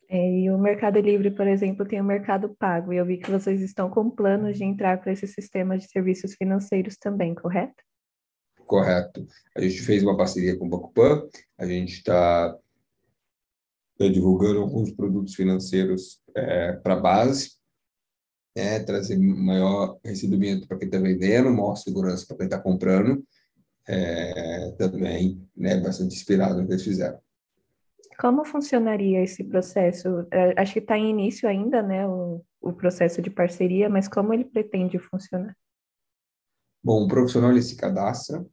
É, 0.10 0.40
e 0.40 0.50
o 0.50 0.58
Mercado 0.58 1.00
Livre, 1.00 1.32
por 1.32 1.46
exemplo, 1.46 1.86
tem 1.86 2.00
o 2.00 2.04
Mercado 2.04 2.56
Pago, 2.58 2.94
e 2.94 2.98
eu 2.98 3.06
vi 3.06 3.18
que 3.18 3.30
vocês 3.30 3.62
estão 3.62 3.90
com 3.90 4.10
planos 4.10 4.58
de 4.58 4.64
entrar 4.64 5.02
para 5.02 5.12
esse 5.12 5.28
sistema 5.28 5.78
de 5.78 5.90
serviços 5.90 6.34
financeiros 6.36 6.96
também, 6.98 7.36
correto? 7.36 7.84
Correto. 8.66 9.26
A 9.56 9.62
gente 9.62 9.82
fez 9.82 10.04
uma 10.04 10.16
parceria 10.16 10.58
com 10.58 10.66
o 10.66 10.70
Banco 10.70 10.94
Pan, 10.94 11.28
a 11.58 11.66
gente 11.66 11.94
está 11.94 12.58
é, 14.00 14.10
divulgando 14.10 14.62
alguns 14.62 14.92
produtos 14.92 15.36
financeiros 15.36 16.22
é, 16.36 16.74
para 16.74 16.94
a 16.94 17.00
base, 17.00 17.58
é, 18.56 18.80
trazer 18.80 19.18
maior 19.18 20.00
recebimento 20.04 20.68
para 20.68 20.78
quem 20.78 20.88
está 20.88 21.00
vendendo, 21.00 21.52
maior 21.52 21.76
segurança 21.76 22.26
para 22.28 22.38
quem 22.38 22.46
está 22.46 22.60
comprando, 22.60 23.24
é, 23.88 24.72
também 24.78 25.46
né, 25.56 25.80
bastante 25.80 26.16
inspirado 26.16 26.62
no 26.62 26.68
que 26.68 26.74
eles 26.74 26.84
fizeram. 26.84 27.20
Como 28.20 28.44
funcionaria 28.44 29.22
esse 29.22 29.44
processo? 29.44 30.26
É, 30.32 30.60
acho 30.60 30.74
que 30.74 30.80
está 30.80 30.98
em 30.98 31.10
início 31.10 31.48
ainda, 31.48 31.84
né, 31.84 32.08
o, 32.08 32.44
o 32.60 32.74
processo 32.74 33.22
de 33.22 33.30
parceria, 33.30 33.90
mas 33.90 34.08
como 34.08 34.34
ele 34.34 34.44
pretende 34.44 34.98
funcionar? 34.98 35.56
Bom, 36.84 37.04
o 37.04 37.08
profissional 37.08 37.52
ele 37.52 37.62
se 37.62 37.76
cadastra, 37.76 38.46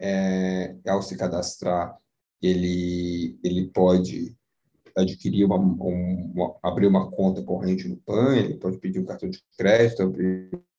é, 0.00 0.74
ao 0.88 1.02
se 1.02 1.16
cadastrar, 1.16 1.96
ele, 2.42 3.38
ele 3.44 3.68
pode 3.68 4.34
adquirir 4.96 5.44
uma, 5.44 5.56
uma, 5.56 6.56
abrir 6.62 6.86
uma 6.86 7.10
conta 7.10 7.42
corrente 7.42 7.86
no 7.86 7.96
PAN, 7.98 8.36
ele 8.36 8.54
pode 8.54 8.78
pedir 8.78 8.98
um 8.98 9.04
cartão 9.04 9.28
de 9.28 9.42
crédito, 9.56 10.12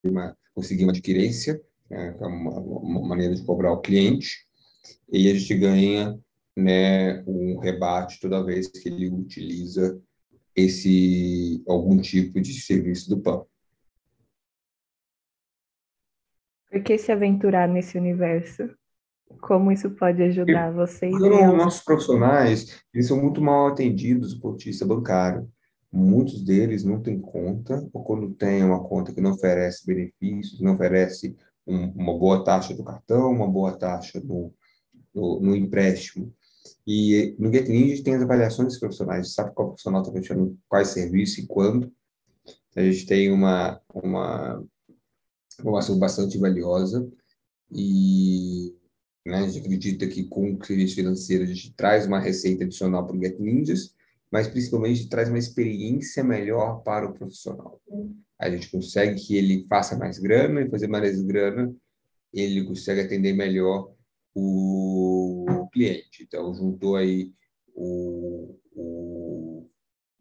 uma, 0.03 0.35
conseguir 0.53 0.83
uma 0.83 0.91
adquirência, 0.91 1.61
né, 1.89 2.13
que 2.13 2.23
é 2.23 2.27
uma, 2.27 2.59
uma 2.59 3.07
maneira 3.07 3.35
de 3.35 3.43
cobrar 3.43 3.71
o 3.71 3.79
cliente, 3.79 4.45
e 5.09 5.29
a 5.29 5.33
gente 5.33 5.55
ganha 5.55 6.19
né, 6.55 7.23
um 7.25 7.59
rebate 7.59 8.19
toda 8.19 8.43
vez 8.43 8.67
que 8.67 8.89
ele 8.89 9.09
utiliza 9.09 10.01
esse 10.55 11.63
algum 11.67 11.97
tipo 11.99 12.41
de 12.41 12.53
serviço 12.61 13.09
do 13.09 13.21
PAN. 13.21 13.43
Por 16.69 16.83
que 16.83 16.97
se 16.97 17.11
aventurar 17.11 17.67
nesse 17.67 17.97
universo? 17.97 18.69
Como 19.41 19.71
isso 19.71 19.89
pode 19.91 20.21
ajudar 20.23 20.71
vocês? 20.71 21.13
Os 21.13 21.21
nossos 21.21 21.83
profissionais, 21.83 22.81
eles 22.93 23.07
são 23.07 23.21
muito 23.21 23.41
mal 23.41 23.67
atendidos 23.67 24.33
do 24.33 24.41
ponto 24.41 24.57
de 24.57 24.65
vista 24.65 24.85
bancário. 24.85 25.49
Muitos 25.91 26.41
deles 26.43 26.83
não 26.85 27.01
têm 27.01 27.19
conta, 27.19 27.85
ou 27.91 28.03
quando 28.03 28.33
tem 28.33 28.63
uma 28.63 28.81
conta 28.81 29.13
que 29.13 29.19
não 29.19 29.31
oferece 29.31 29.85
benefícios, 29.85 30.61
não 30.61 30.73
oferece 30.73 31.35
um, 31.67 31.91
uma 31.91 32.17
boa 32.17 32.43
taxa 32.43 32.73
do 32.73 32.83
cartão, 32.83 33.31
uma 33.31 33.49
boa 33.49 33.77
taxa 33.77 34.21
no, 34.21 34.53
no, 35.13 35.39
no 35.41 35.55
empréstimo, 35.55 36.33
e 36.85 37.35
no 37.37 37.51
Get 37.51 37.67
Ninja 37.67 37.85
a 37.85 37.95
gente 37.95 38.03
tem 38.03 38.15
as 38.15 38.23
avaliações 38.23 38.79
profissionais, 38.79 39.33
sabe 39.33 39.53
qual 39.53 39.69
profissional 39.69 40.01
está 40.01 40.13
fechando 40.13 40.57
quais 40.67 40.89
serviços 40.89 41.37
e 41.39 41.47
quando. 41.47 41.91
A 42.75 42.81
gente 42.81 43.05
tem 43.05 43.31
uma, 43.31 43.79
uma 43.93 44.63
informação 45.59 45.99
bastante 45.99 46.37
valiosa 46.37 47.07
e 47.71 48.73
né, 49.25 49.37
a 49.37 49.47
gente 49.47 49.59
acredita 49.59 50.07
que 50.07 50.23
com 50.23 50.53
o 50.53 50.65
serviço 50.65 50.95
financeiro 50.95 51.43
a 51.43 51.47
gente 51.47 51.73
traz 51.73 52.07
uma 52.07 52.19
receita 52.19 52.63
adicional 52.63 53.05
para 53.05 53.15
o 53.15 53.21
Get 53.21 53.39
Ninjas, 53.39 53.93
mas 54.31 54.47
principalmente 54.47 55.09
traz 55.09 55.29
uma 55.29 55.37
experiência 55.37 56.23
melhor 56.23 56.81
para 56.83 57.07
o 57.07 57.13
profissional. 57.13 57.79
A 58.39 58.49
gente 58.49 58.71
consegue 58.71 59.21
que 59.21 59.35
ele 59.35 59.65
faça 59.67 59.97
mais 59.97 60.17
grana 60.17 60.61
e 60.61 60.69
fazer 60.69 60.87
mais 60.87 61.21
grana, 61.21 61.73
ele 62.33 62.63
consegue 62.63 63.01
atender 63.01 63.33
melhor 63.33 63.93
o 64.33 65.60
cliente. 65.71 66.23
Então, 66.23 66.53
juntou 66.53 66.95
aí 66.95 67.31
o, 67.73 68.59
o, 68.73 69.69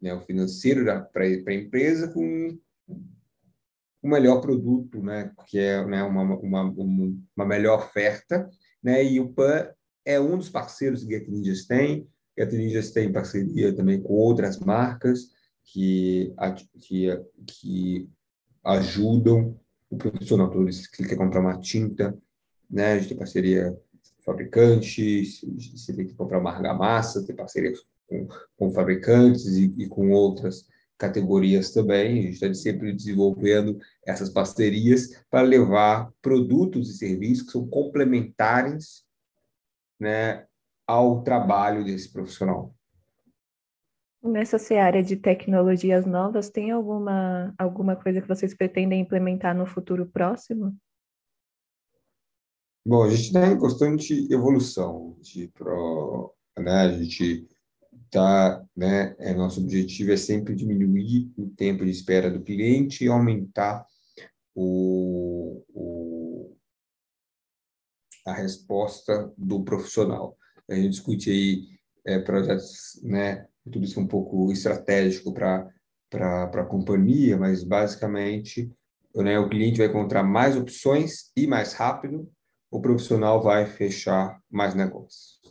né, 0.01 0.13
o 0.13 0.21
financeiro 0.21 0.85
para 1.11 1.23
a 1.23 1.53
empresa 1.53 2.11
com 2.11 2.57
o 4.01 4.07
melhor 4.07 4.41
produto, 4.41 5.01
né, 5.01 5.31
que 5.47 5.59
é 5.59 5.85
né, 5.85 6.03
uma, 6.03 6.23
uma, 6.23 6.63
uma 6.63 7.45
melhor 7.45 7.79
oferta, 7.79 8.49
né, 8.81 9.03
e 9.03 9.19
o 9.19 9.31
PAN 9.31 9.69
é 10.03 10.19
um 10.19 10.37
dos 10.37 10.49
parceiros 10.49 11.03
que 11.03 11.15
a 11.15 11.19
Ninjas 11.19 11.65
tem. 11.65 12.07
A 12.39 12.45
Ninjas 12.45 12.91
tem 12.91 13.11
parceria 13.11 13.75
também 13.75 14.01
com 14.01 14.13
outras 14.13 14.59
marcas 14.59 15.29
que, 15.63 16.33
que, 16.79 17.07
que 17.45 18.09
ajudam 18.63 19.59
o 19.89 19.97
profissional 19.97 20.49
todo 20.49 20.65
que 20.65 21.07
quer 21.07 21.17
comprar 21.17 21.41
uma 21.41 21.59
tinta, 21.59 22.17
né, 22.69 22.93
a 22.93 22.97
gente 22.97 23.09
tem 23.09 23.17
parceria 23.17 23.77
fabricantes, 24.23 25.41
você 25.75 25.93
tem 25.93 26.07
que 26.07 26.13
comprar 26.13 26.39
uma 26.39 26.51
argamassa, 26.51 27.25
ter 27.25 27.33
parceria 27.33 27.73
com, 28.07 28.27
com 28.57 28.71
fabricantes 28.71 29.45
e, 29.45 29.73
e, 29.77 29.87
com 29.87 30.11
outras 30.11 30.67
categorias 30.97 31.71
também. 31.71 32.19
A 32.19 32.21
gente 32.21 32.33
está 32.33 32.53
sempre 32.53 32.93
desenvolvendo 32.93 33.79
essas 34.05 34.29
parcerias 34.29 35.23
para 35.29 35.41
levar 35.41 36.11
produtos 36.21 36.89
e 36.89 36.97
serviços 36.97 37.45
que 37.45 37.51
são 37.51 37.67
complementares 37.67 39.03
né, 39.99 40.45
ao 40.85 41.23
trabalho 41.23 41.83
desse 41.83 42.11
profissional. 42.11 42.73
Nessa 44.23 44.59
seara 44.59 45.01
de 45.01 45.15
tecnologias 45.15 46.05
novas, 46.05 46.49
tem 46.49 46.69
alguma, 46.69 47.55
alguma 47.57 47.95
coisa 47.95 48.21
que 48.21 48.27
vocês 48.27 48.53
pretendem 48.53 49.01
implementar 49.01 49.55
no 49.55 49.65
futuro 49.65 50.05
próximo? 50.05 50.77
Bom, 52.83 53.03
a 53.03 53.09
gente 53.11 53.27
está 53.27 53.47
em 53.47 53.59
constante 53.59 54.27
evolução. 54.33 55.15
De 55.21 55.47
pro, 55.49 56.33
né, 56.57 56.71
a 56.71 56.91
gente 56.97 57.47
está, 58.05 58.65
né, 58.75 59.15
é, 59.19 59.35
nosso 59.35 59.61
objetivo 59.61 60.11
é 60.11 60.17
sempre 60.17 60.55
diminuir 60.55 61.31
o 61.37 61.47
tempo 61.49 61.85
de 61.85 61.91
espera 61.91 62.29
do 62.31 62.41
cliente 62.41 63.05
e 63.05 63.07
aumentar 63.07 63.85
o, 64.55 65.63
o, 65.69 66.57
a 68.25 68.33
resposta 68.33 69.31
do 69.37 69.63
profissional. 69.63 70.35
A 70.67 70.73
gente 70.73 70.89
discute 70.89 71.29
aí 71.29 71.67
é, 72.03 72.17
projetos, 72.19 72.99
né, 73.03 73.45
tudo 73.71 73.85
isso 73.85 73.99
é 73.99 74.03
um 74.03 74.07
pouco 74.07 74.51
estratégico 74.51 75.31
para 75.31 75.69
a 76.11 76.65
companhia, 76.65 77.37
mas 77.37 77.63
basicamente 77.63 78.71
né, 79.15 79.37
o 79.37 79.47
cliente 79.49 79.77
vai 79.77 79.87
encontrar 79.87 80.23
mais 80.23 80.57
opções 80.57 81.31
e 81.37 81.45
mais 81.45 81.73
rápido 81.73 82.27
o 82.71 82.81
profissional 82.81 83.43
vai 83.43 83.65
fechar 83.65 84.41
mais 84.49 84.73
negócios. 84.73 85.41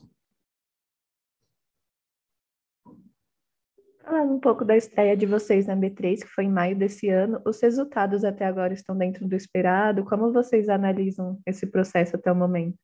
Falando 4.03 4.33
um 4.33 4.41
pouco 4.41 4.65
da 4.65 4.77
estreia 4.77 5.15
de 5.17 5.27
vocês 5.27 5.67
na 5.67 5.77
B3, 5.77 6.23
que 6.23 6.27
foi 6.27 6.45
em 6.45 6.51
maio 6.51 6.77
desse 6.77 7.11
ano, 7.11 7.41
os 7.47 7.61
resultados 7.61 8.25
até 8.25 8.47
agora 8.47 8.73
estão 8.73 8.97
dentro 8.97 9.29
do 9.29 9.37
esperado? 9.37 10.05
Como 10.05 10.33
vocês 10.33 10.69
analisam 10.69 11.39
esse 11.47 11.67
processo 11.67 12.17
até 12.17 12.33
o 12.33 12.35
momento? 12.35 12.77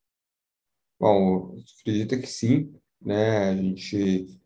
Bom, 1.01 1.57
acredita 1.81 2.17
que 2.19 2.27
sim, 2.27 2.73
né? 3.01 3.51
A 3.51 3.57
gente 3.57 4.39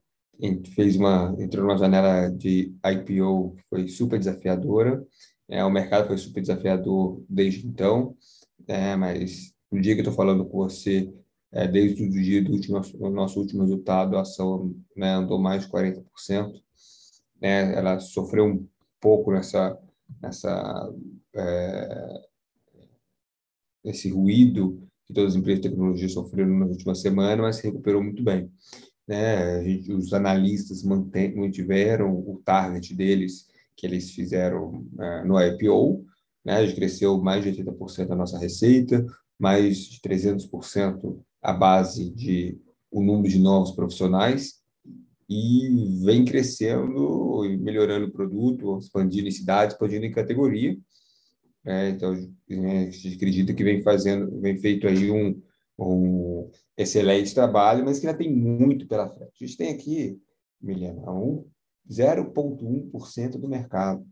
fez 0.75 0.97
uma 0.97 1.37
entrou 1.39 1.67
numa 1.67 1.77
janela 1.77 2.31
de 2.31 2.75
IPO 2.83 3.57
que 3.57 3.63
foi 3.69 3.89
super 3.89 4.19
desafiadora, 4.19 5.05
é, 5.49 5.65
o 5.65 5.71
mercado 5.71 6.07
foi 6.07 6.17
super 6.17 6.41
desafiador 6.41 7.23
desde 7.29 7.67
então, 7.67 8.17
é, 8.67 8.97
mas 8.97 9.53
no 9.71 9.81
dia 9.81 9.95
que 9.95 10.01
eu 10.01 10.05
estou 10.05 10.15
falando 10.15 10.45
com 10.45 10.59
você, 10.59 11.13
é, 11.53 11.67
desde 11.67 12.05
o 12.05 12.11
dia 12.11 12.43
do 12.43 12.53
último, 12.53 12.81
nosso 13.11 13.41
último 13.41 13.63
resultado, 13.63 14.17
a 14.17 14.23
ação 14.23 14.75
né, 14.97 15.15
andou 15.15 15.39
mais 15.39 15.65
de 15.65 15.71
40%. 15.71 16.05
Né, 17.41 17.75
ela 17.75 17.99
sofreu 18.01 18.47
um 18.47 18.67
pouco 19.01 19.33
nessa, 19.33 19.79
nessa 20.21 20.93
é, 21.35 22.21
esse 23.85 24.11
ruído 24.11 24.83
que 25.07 25.15
todas 25.15 25.33
as 25.33 25.39
empresas 25.39 25.63
de 25.63 25.69
tecnologia 25.69 26.09
sofreram 26.09 26.59
nas 26.59 26.71
últimas 26.71 27.01
semanas, 27.01 27.41
mas 27.41 27.57
se 27.57 27.67
recuperou 27.67 28.03
muito 28.03 28.23
bem. 28.23 28.51
Né? 29.09 29.65
Gente, 29.65 29.93
os 29.93 30.13
analistas 30.13 30.85
mantiveram 30.85 32.15
o 32.15 32.41
target 32.45 32.95
deles 32.95 33.49
que 33.77 33.87
eles 33.87 34.13
fizeram 34.13 34.87
uh, 34.95 35.27
no 35.27 35.41
IPO, 35.41 36.05
né? 36.45 36.57
a 36.57 36.67
gente 36.67 36.77
cresceu 36.77 37.21
mais 37.21 37.43
de 37.43 37.51
80% 37.51 38.07
da 38.07 38.15
nossa 38.15 38.39
receita, 38.39 39.05
mais 39.41 39.79
de 39.79 40.01
300% 40.01 41.19
a 41.43 41.53
base 41.53 42.11
de 42.11 42.61
o 42.91 43.03
número 43.03 43.29
de 43.29 43.39
novos 43.39 43.71
profissionais 43.71 44.61
e 45.29 46.01
vem 46.05 46.25
crescendo 46.25 47.45
e 47.45 47.57
melhorando 47.57 48.07
o 48.07 48.13
produto, 48.13 48.79
expandindo 48.79 49.29
em 49.29 49.33
cidade, 49.33 49.73
expandindo 49.73 50.05
em 50.05 50.13
categoria. 50.13 50.77
É, 51.65 51.91
então, 51.91 52.13
né, 52.49 52.89
a 52.89 52.91
gente 52.91 53.15
acredita 53.15 53.55
que 53.55 53.63
vem 53.63 53.83
fazendo, 53.83 54.41
vem 54.41 54.57
feito 54.57 54.89
aí 54.89 55.11
um, 55.11 55.41
um 55.79 56.51
excelente 56.77 57.33
trabalho, 57.35 57.85
mas 57.85 58.01
que 58.01 58.07
ainda 58.07 58.19
tem 58.19 58.35
muito 58.35 58.87
pela 58.89 59.09
frente. 59.09 59.33
A 59.41 59.47
gente 59.47 59.57
tem 59.57 59.71
aqui, 59.71 60.21
Milena, 60.61 61.11
um 61.13 61.47
0,1% 61.89 63.39
do 63.39 63.49
mercado. 63.49 64.05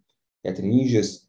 A 0.47 0.53
Ninjas 0.53 1.29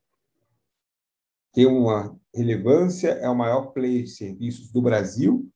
tem 1.52 1.66
uma 1.66 2.19
relevância, 2.34 3.10
é 3.10 3.30
o 3.30 3.36
maior 3.36 3.72
player 3.74 4.04
de 4.04 4.10
serviços 4.10 4.72
do 4.72 4.82
Brasil, 4.82 5.50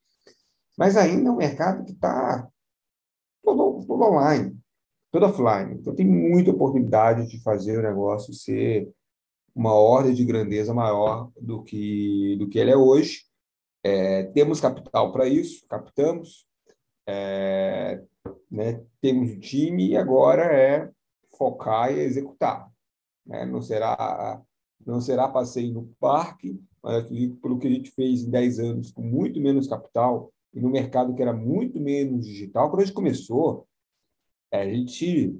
mas 0.77 0.97
ainda 0.97 1.29
é 1.29 1.31
um 1.31 1.37
mercado 1.37 1.83
que 1.85 1.91
está 1.91 2.47
todo, 3.43 3.85
todo 3.85 4.03
online, 4.03 4.57
todo 5.11 5.25
offline. 5.25 5.79
Então, 5.79 5.93
tem 5.93 6.05
muita 6.05 6.51
oportunidade 6.51 7.27
de 7.27 7.41
fazer 7.41 7.77
o 7.77 7.83
negócio 7.83 8.33
ser 8.33 8.89
uma 9.55 9.73
ordem 9.73 10.13
de 10.13 10.25
grandeza 10.25 10.73
maior 10.73 11.31
do 11.39 11.63
que, 11.63 12.35
do 12.37 12.49
que 12.49 12.57
ele 12.57 12.71
é 12.71 12.77
hoje. 12.77 13.25
É, 13.83 14.23
temos 14.23 14.59
capital 14.59 15.11
para 15.11 15.27
isso, 15.27 15.65
captamos, 15.67 16.47
é, 17.05 18.01
né, 18.49 18.81
temos 19.01 19.31
o 19.31 19.39
time 19.39 19.89
e 19.89 19.97
agora 19.97 20.43
é 20.43 20.89
focar 21.37 21.91
e 21.91 21.99
executar. 21.99 22.71
Né? 23.25 23.45
Não 23.45 23.61
será 23.61 24.41
não 24.85 25.01
será 25.01 25.27
passeio 25.27 25.73
no 25.73 25.87
parque, 25.99 26.59
mas 26.81 27.05
pelo 27.41 27.59
que 27.59 27.67
a 27.67 27.71
gente 27.71 27.91
fez 27.91 28.23
em 28.23 28.29
10 28.29 28.59
anos 28.59 28.91
com 28.91 29.01
muito 29.01 29.39
menos 29.39 29.67
capital 29.67 30.31
e 30.53 30.59
no 30.59 30.69
mercado 30.69 31.13
que 31.13 31.21
era 31.21 31.33
muito 31.33 31.79
menos 31.79 32.25
digital, 32.25 32.69
quando 32.69 32.81
a 32.81 32.85
gente 32.85 32.93
começou, 32.93 33.67
é, 34.51 34.61
a 34.61 34.69
gente, 34.69 35.35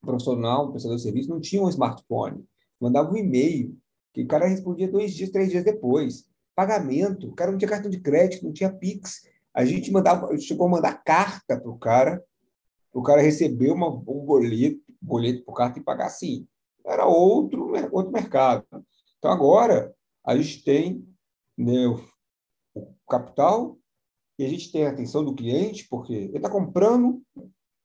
profissional, 0.00 0.70
prestador 0.70 0.96
de 0.96 1.02
serviço, 1.02 1.30
não 1.30 1.40
tinha 1.40 1.62
um 1.62 1.68
smartphone 1.68 2.44
mandava 2.80 3.12
um 3.12 3.16
e-mail, 3.16 3.76
que 4.12 4.22
o 4.22 4.26
cara 4.26 4.46
respondia 4.46 4.88
dois 4.88 5.14
dias, 5.14 5.30
três 5.30 5.50
dias 5.50 5.64
depois. 5.64 6.26
Pagamento, 6.54 7.28
o 7.28 7.34
cara 7.34 7.50
não 7.50 7.58
tinha 7.58 7.68
cartão 7.68 7.90
de 7.90 8.00
crédito, 8.00 8.44
não 8.44 8.52
tinha 8.52 8.72
Pix. 8.72 9.22
A 9.54 9.64
gente 9.64 9.90
mandava, 9.90 10.36
chegou 10.38 10.66
a 10.66 10.70
mandar 10.70 11.02
carta 11.04 11.58
para 11.58 11.70
o 11.70 11.78
cara, 11.78 12.22
o 12.92 13.02
cara 13.02 13.22
receber 13.22 13.70
uma, 13.70 13.88
um 13.88 14.24
boleto, 14.24 14.80
boleto 15.00 15.44
por 15.44 15.54
carta 15.54 15.78
e 15.78 15.82
pagar 15.82 16.06
assim. 16.06 16.46
Era 16.88 17.06
outro, 17.06 17.72
outro 17.92 18.12
mercado. 18.12 18.66
Então, 19.18 19.30
agora, 19.30 19.94
a 20.24 20.36
gente 20.36 20.64
tem 20.64 21.06
né, 21.56 21.86
o, 21.86 22.94
capital 23.08 23.78
e 24.38 24.44
a 24.44 24.48
gente 24.48 24.70
tem 24.72 24.86
a 24.86 24.90
atenção 24.90 25.24
do 25.24 25.34
cliente, 25.34 25.86
porque 25.88 26.12
ele 26.12 26.36
está 26.36 26.48
comprando 26.48 27.22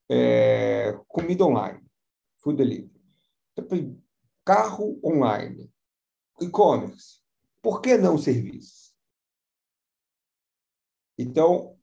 é, 0.10 0.97
comida 1.08 1.43
online, 1.43 1.84
food 2.39 2.58
delivery. 2.58 2.91
Então, 3.58 3.97
carro 4.45 4.99
online, 5.04 5.71
e-commerce. 6.39 7.21
Por 7.62 7.82
que 7.82 7.97
não 7.97 8.17
serviços? 8.17 8.93
Então, 11.17 11.78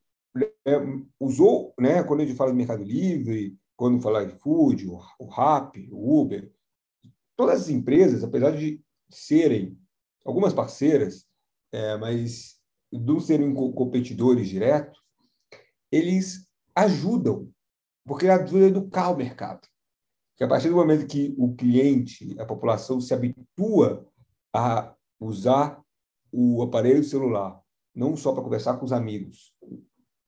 é, 0.66 0.76
usou, 1.18 1.74
né, 1.78 2.02
quando 2.04 2.20
a 2.20 2.26
gente 2.26 2.36
fala 2.36 2.50
de 2.50 2.56
Mercado 2.56 2.82
Livre, 2.82 3.58
quando 3.76 4.00
fala 4.00 4.26
de 4.26 4.38
food, 4.38 4.86
o, 4.86 5.00
o 5.18 5.26
Rap, 5.26 5.88
o 5.90 6.20
Uber, 6.20 6.52
todas 7.40 7.62
as 7.62 7.68
empresas, 7.70 8.22
apesar 8.22 8.50
de 8.50 8.80
serem 9.08 9.78
algumas 10.24 10.52
parceiras, 10.52 11.26
é, 11.72 11.96
mas 11.96 12.60
não 12.92 13.18
serem 13.18 13.54
competidores 13.54 14.48
diretos, 14.48 15.00
eles 15.90 16.46
ajudam, 16.74 17.48
porque 18.04 18.28
ajuda 18.28 18.64
a 18.64 18.68
educar 18.68 19.10
o 19.10 19.16
mercado 19.16 19.66
que 20.36 20.44
a 20.44 20.48
partir 20.48 20.70
do 20.70 20.76
momento 20.76 21.06
que 21.06 21.34
o 21.36 21.54
cliente, 21.54 22.34
a 22.38 22.46
população 22.46 22.98
se 22.98 23.12
habitua 23.12 24.06
a 24.54 24.94
usar 25.20 25.78
o 26.32 26.62
aparelho 26.62 27.04
celular, 27.04 27.60
não 27.94 28.16
só 28.16 28.32
para 28.32 28.42
conversar 28.42 28.78
com 28.78 28.86
os 28.86 28.92
amigos, 28.92 29.54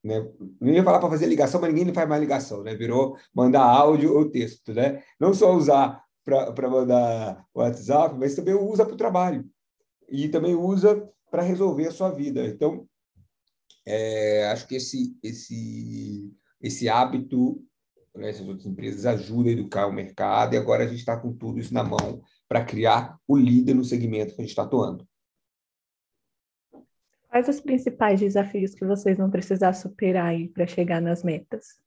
né? 0.04 0.30
Não 0.60 0.70
ia 0.70 0.84
falar 0.84 0.98
para 0.98 1.08
fazer 1.08 1.24
ligação, 1.24 1.62
mas 1.62 1.72
ninguém 1.72 1.94
faz 1.94 2.06
mais 2.06 2.20
ligação, 2.20 2.62
né? 2.62 2.74
Virou 2.74 3.16
mandar 3.34 3.62
áudio 3.62 4.14
ou 4.14 4.28
texto, 4.28 4.74
né? 4.74 5.02
Não 5.18 5.32
só 5.32 5.54
usar 5.54 6.04
para 6.24 6.70
mandar 6.70 7.46
WhatsApp, 7.54 8.16
mas 8.18 8.34
também 8.34 8.54
usa 8.54 8.84
para 8.84 8.94
o 8.94 8.98
trabalho 8.98 9.48
e 10.08 10.28
também 10.28 10.54
usa 10.54 11.08
para 11.30 11.42
resolver 11.42 11.88
a 11.88 11.92
sua 11.92 12.10
vida. 12.10 12.46
Então, 12.46 12.86
é, 13.86 14.46
acho 14.46 14.66
que 14.68 14.76
esse 14.76 15.16
esse 15.22 16.32
esse 16.60 16.88
hábito 16.88 17.60
né, 18.14 18.28
essas 18.28 18.46
outras 18.46 18.66
empresas 18.66 19.06
ajudam 19.06 19.50
a 19.50 19.52
educar 19.52 19.86
o 19.86 19.92
mercado 19.92 20.54
e 20.54 20.58
agora 20.58 20.84
a 20.84 20.86
gente 20.86 21.00
está 21.00 21.16
com 21.16 21.32
tudo 21.32 21.58
isso 21.58 21.72
na 21.72 21.82
mão 21.82 22.22
para 22.48 22.64
criar 22.64 23.18
o 23.26 23.36
líder 23.36 23.74
no 23.74 23.84
segmento 23.84 24.34
que 24.34 24.40
a 24.40 24.44
gente 24.44 24.50
está 24.50 24.62
atuando. 24.62 25.06
Quais 27.28 27.48
os 27.48 27.60
principais 27.60 28.20
desafios 28.20 28.74
que 28.74 28.84
vocês 28.84 29.16
vão 29.16 29.30
precisar 29.30 29.72
superar 29.72 30.26
aí 30.26 30.48
para 30.48 30.66
chegar 30.66 31.00
nas 31.00 31.24
metas? 31.24 31.80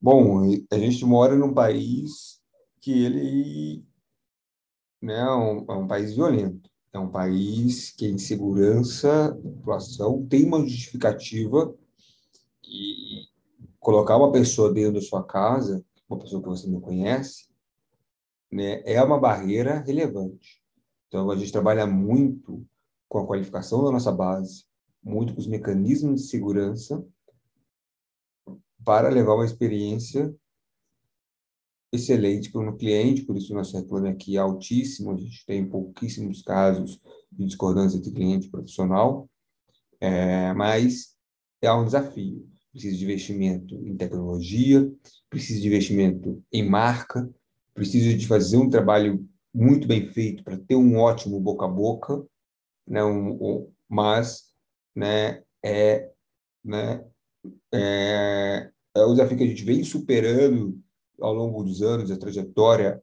Bom, 0.00 0.42
a 0.72 0.78
gente 0.78 1.04
mora 1.04 1.36
num 1.36 1.52
país 1.52 2.41
que 2.82 3.04
ele 3.04 3.86
né, 5.00 5.20
é, 5.20 5.34
um, 5.34 5.64
é 5.68 5.74
um 5.74 5.86
país 5.86 6.14
violento. 6.14 6.68
É 6.92 6.98
um 6.98 7.10
país 7.10 7.90
que 7.90 8.04
a 8.04 8.10
insegurança 8.10 9.30
da 9.30 9.50
população 9.50 10.26
tem 10.26 10.44
uma 10.44 10.60
justificativa 10.60 11.74
e, 12.62 13.28
colocar 13.80 14.16
uma 14.16 14.30
pessoa 14.30 14.72
dentro 14.72 14.94
da 14.94 15.00
sua 15.00 15.24
casa, 15.24 15.84
uma 16.08 16.18
pessoa 16.18 16.42
que 16.42 16.48
você 16.48 16.68
não 16.68 16.80
conhece, 16.80 17.48
né, 18.50 18.82
é 18.84 19.02
uma 19.02 19.18
barreira 19.18 19.80
relevante. 19.80 20.62
Então, 21.08 21.30
a 21.30 21.36
gente 21.36 21.50
trabalha 21.50 21.86
muito 21.86 22.64
com 23.08 23.18
a 23.18 23.26
qualificação 23.26 23.82
da 23.82 23.90
nossa 23.90 24.12
base, 24.12 24.64
muito 25.02 25.34
com 25.34 25.40
os 25.40 25.46
mecanismos 25.46 26.22
de 26.22 26.28
segurança, 26.28 27.04
para 28.84 29.08
levar 29.08 29.34
uma 29.34 29.44
experiência 29.44 30.34
excelente 31.92 32.50
para 32.50 32.68
o 32.68 32.76
cliente, 32.76 33.22
por 33.22 33.36
isso 33.36 33.54
nosso 33.54 33.76
reclame 33.76 34.08
aqui 34.08 34.36
é 34.36 34.40
altíssimo, 34.40 35.12
a 35.12 35.16
gente 35.16 35.44
tem 35.44 35.68
pouquíssimos 35.68 36.42
casos 36.42 37.00
de 37.30 37.44
discordância 37.44 37.98
entre 37.98 38.10
cliente 38.10 38.46
e 38.46 38.50
profissional, 38.50 39.28
é, 40.00 40.52
mas 40.54 41.14
é 41.60 41.72
um 41.72 41.84
desafio 41.84 42.50
precisa 42.72 42.96
de 42.96 43.04
investimento 43.04 43.74
em 43.86 43.96
tecnologia, 43.96 44.90
precisa 45.28 45.60
de 45.60 45.66
investimento 45.66 46.42
em 46.50 46.68
marca, 46.68 47.30
precisa 47.74 48.16
de 48.16 48.26
fazer 48.26 48.56
um 48.56 48.70
trabalho 48.70 49.28
muito 49.54 49.86
bem 49.86 50.06
feito 50.06 50.42
para 50.42 50.56
ter 50.56 50.74
um 50.74 50.96
ótimo 50.96 51.38
boca 51.38 51.66
a 51.66 51.68
boca, 51.68 52.24
né? 52.86 53.04
Um, 53.04 53.32
um, 53.32 53.72
mas 53.88 54.50
né, 54.96 55.42
é, 55.62 56.10
né, 56.64 57.04
é, 57.72 58.70
é 58.94 59.04
o 59.04 59.12
desafio 59.12 59.36
que 59.36 59.44
a 59.44 59.46
gente 59.46 59.64
vem 59.64 59.84
superando 59.84 60.80
ao 61.20 61.34
longo 61.34 61.62
dos 61.62 61.82
anos, 61.82 62.10
a 62.10 62.16
trajetória 62.16 63.02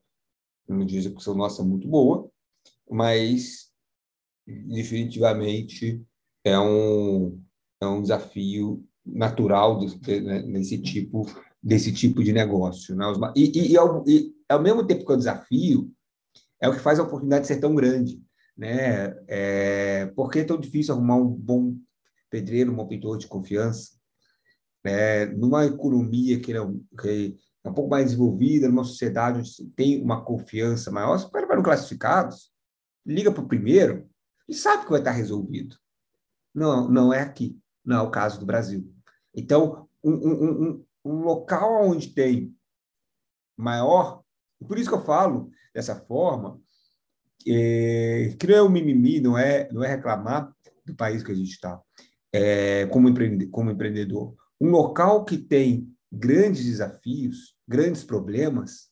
de 0.86 0.98
execução 0.98 1.36
nossa 1.36 1.62
é 1.62 1.66
muito 1.66 1.88
boa, 1.88 2.30
mas 2.90 3.70
definitivamente 4.46 6.04
é 6.44 6.60
um, 6.60 7.42
é 7.82 7.88
um 7.88 8.02
desafio 8.02 8.84
natural 9.06 9.80
né, 9.80 10.42
nesse 10.44 10.82
tipo 10.82 11.26
desse 11.62 11.92
tipo 11.92 12.24
de 12.24 12.32
negócio. 12.32 12.96
Né? 12.96 13.06
E, 13.36 13.60
e, 13.60 13.72
e, 13.74 13.78
ao, 13.78 14.04
e, 14.08 14.34
ao, 14.48 14.62
mesmo 14.62 14.86
tempo 14.86 15.06
que 15.06 15.12
é 15.12 15.16
um 15.16 15.20
desafio, 15.20 15.92
é 16.62 16.70
o 16.70 16.74
que 16.74 16.80
faz 16.80 17.00
a 17.00 17.04
oportunidade 17.04 17.48
ser 17.48 17.60
tão 17.60 17.76
grande. 17.76 18.22
Né? 18.58 19.16
É, 19.28 20.06
por 20.16 20.30
que 20.30 20.40
é 20.40 20.44
tão 20.44 20.60
difícil 20.60 20.94
arrumar 20.94 21.18
um 21.18 21.28
bom 21.28 21.76
pedreiro, 22.30 22.72
um 22.72 22.76
bom 22.76 22.88
pintor 22.88 23.18
de 23.18 23.28
confiança? 23.28 23.92
Né? 24.84 25.26
Numa 25.26 25.66
economia 25.66 26.40
que 26.40 26.54
é, 26.54 26.60
que 27.02 27.38
é 27.64 27.70
um 27.70 27.74
pouco 27.74 27.90
mais 27.90 28.06
desenvolvida, 28.06 28.68
numa 28.68 28.84
sociedade 28.84 29.40
onde 29.40 29.66
tem 29.76 30.02
uma 30.02 30.24
confiança 30.24 30.92
maior, 30.92 31.18
se 31.18 31.26
o 31.26 31.32
cara 31.32 31.48
vai 31.48 31.58
no 31.58 31.64
classificados, 31.64 32.52
liga 33.06 33.32
para 33.32 33.44
o 33.44 33.48
primeiro 33.48 34.10
e 34.48 34.54
sabe 34.54 34.84
que 34.84 34.92
vai 34.92 35.00
estar 35.00 35.12
resolvido. 35.12 35.78
Não, 36.54 36.90
não 36.90 37.14
é 37.14 37.22
aqui. 37.22 37.60
Não 37.86 37.98
é 37.98 38.02
o 38.02 38.12
caso 38.12 38.40
do 38.40 38.46
Brasil. 38.46 38.92
Então, 39.34 39.88
um, 40.04 40.12
um, 40.12 40.52
um, 40.52 40.86
um 41.06 41.22
local 41.22 41.88
onde 41.88 42.10
tem 42.10 42.56
maior. 43.58 44.24
Por 44.68 44.78
isso 44.78 44.90
que 44.90 44.96
eu 44.96 45.04
falo 45.04 45.50
dessa 45.74 45.96
forma, 45.96 46.60
é, 47.48 48.36
é 48.48 48.62
o 48.62 48.70
mimimi, 48.70 49.20
não 49.20 49.38
é, 49.38 49.72
não 49.72 49.84
é 49.84 49.88
reclamar 49.88 50.54
do 50.86 50.96
país 50.96 51.24
que 51.24 51.32
a 51.32 51.36
gente 51.36 51.52
está 51.52 51.82
é, 52.34 52.86
como, 52.88 53.10
empreende, 53.10 53.48
como 53.48 53.72
empreendedor. 53.72 54.36
Um 54.60 54.70
local 54.70 55.24
que 55.26 55.38
tem 55.38 55.88
grandes 56.12 56.66
desafios, 56.66 57.56
grandes 57.68 58.04
problemas, 58.04 58.92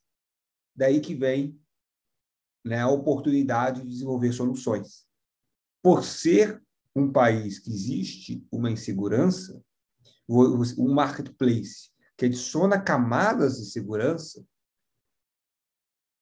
daí 0.75 1.01
que 1.01 1.15
vem 1.15 1.59
né, 2.63 2.81
a 2.81 2.89
oportunidade 2.89 3.81
de 3.81 3.87
desenvolver 3.87 4.31
soluções. 4.33 5.07
Por 5.81 6.03
ser 6.03 6.61
um 6.95 7.11
país 7.11 7.59
que 7.59 7.69
existe 7.69 8.45
uma 8.51 8.69
insegurança, 8.69 9.63
um 10.27 10.93
marketplace 10.93 11.89
que 12.17 12.25
adiciona 12.25 12.81
camadas 12.81 13.57
de 13.57 13.65
segurança, 13.71 14.43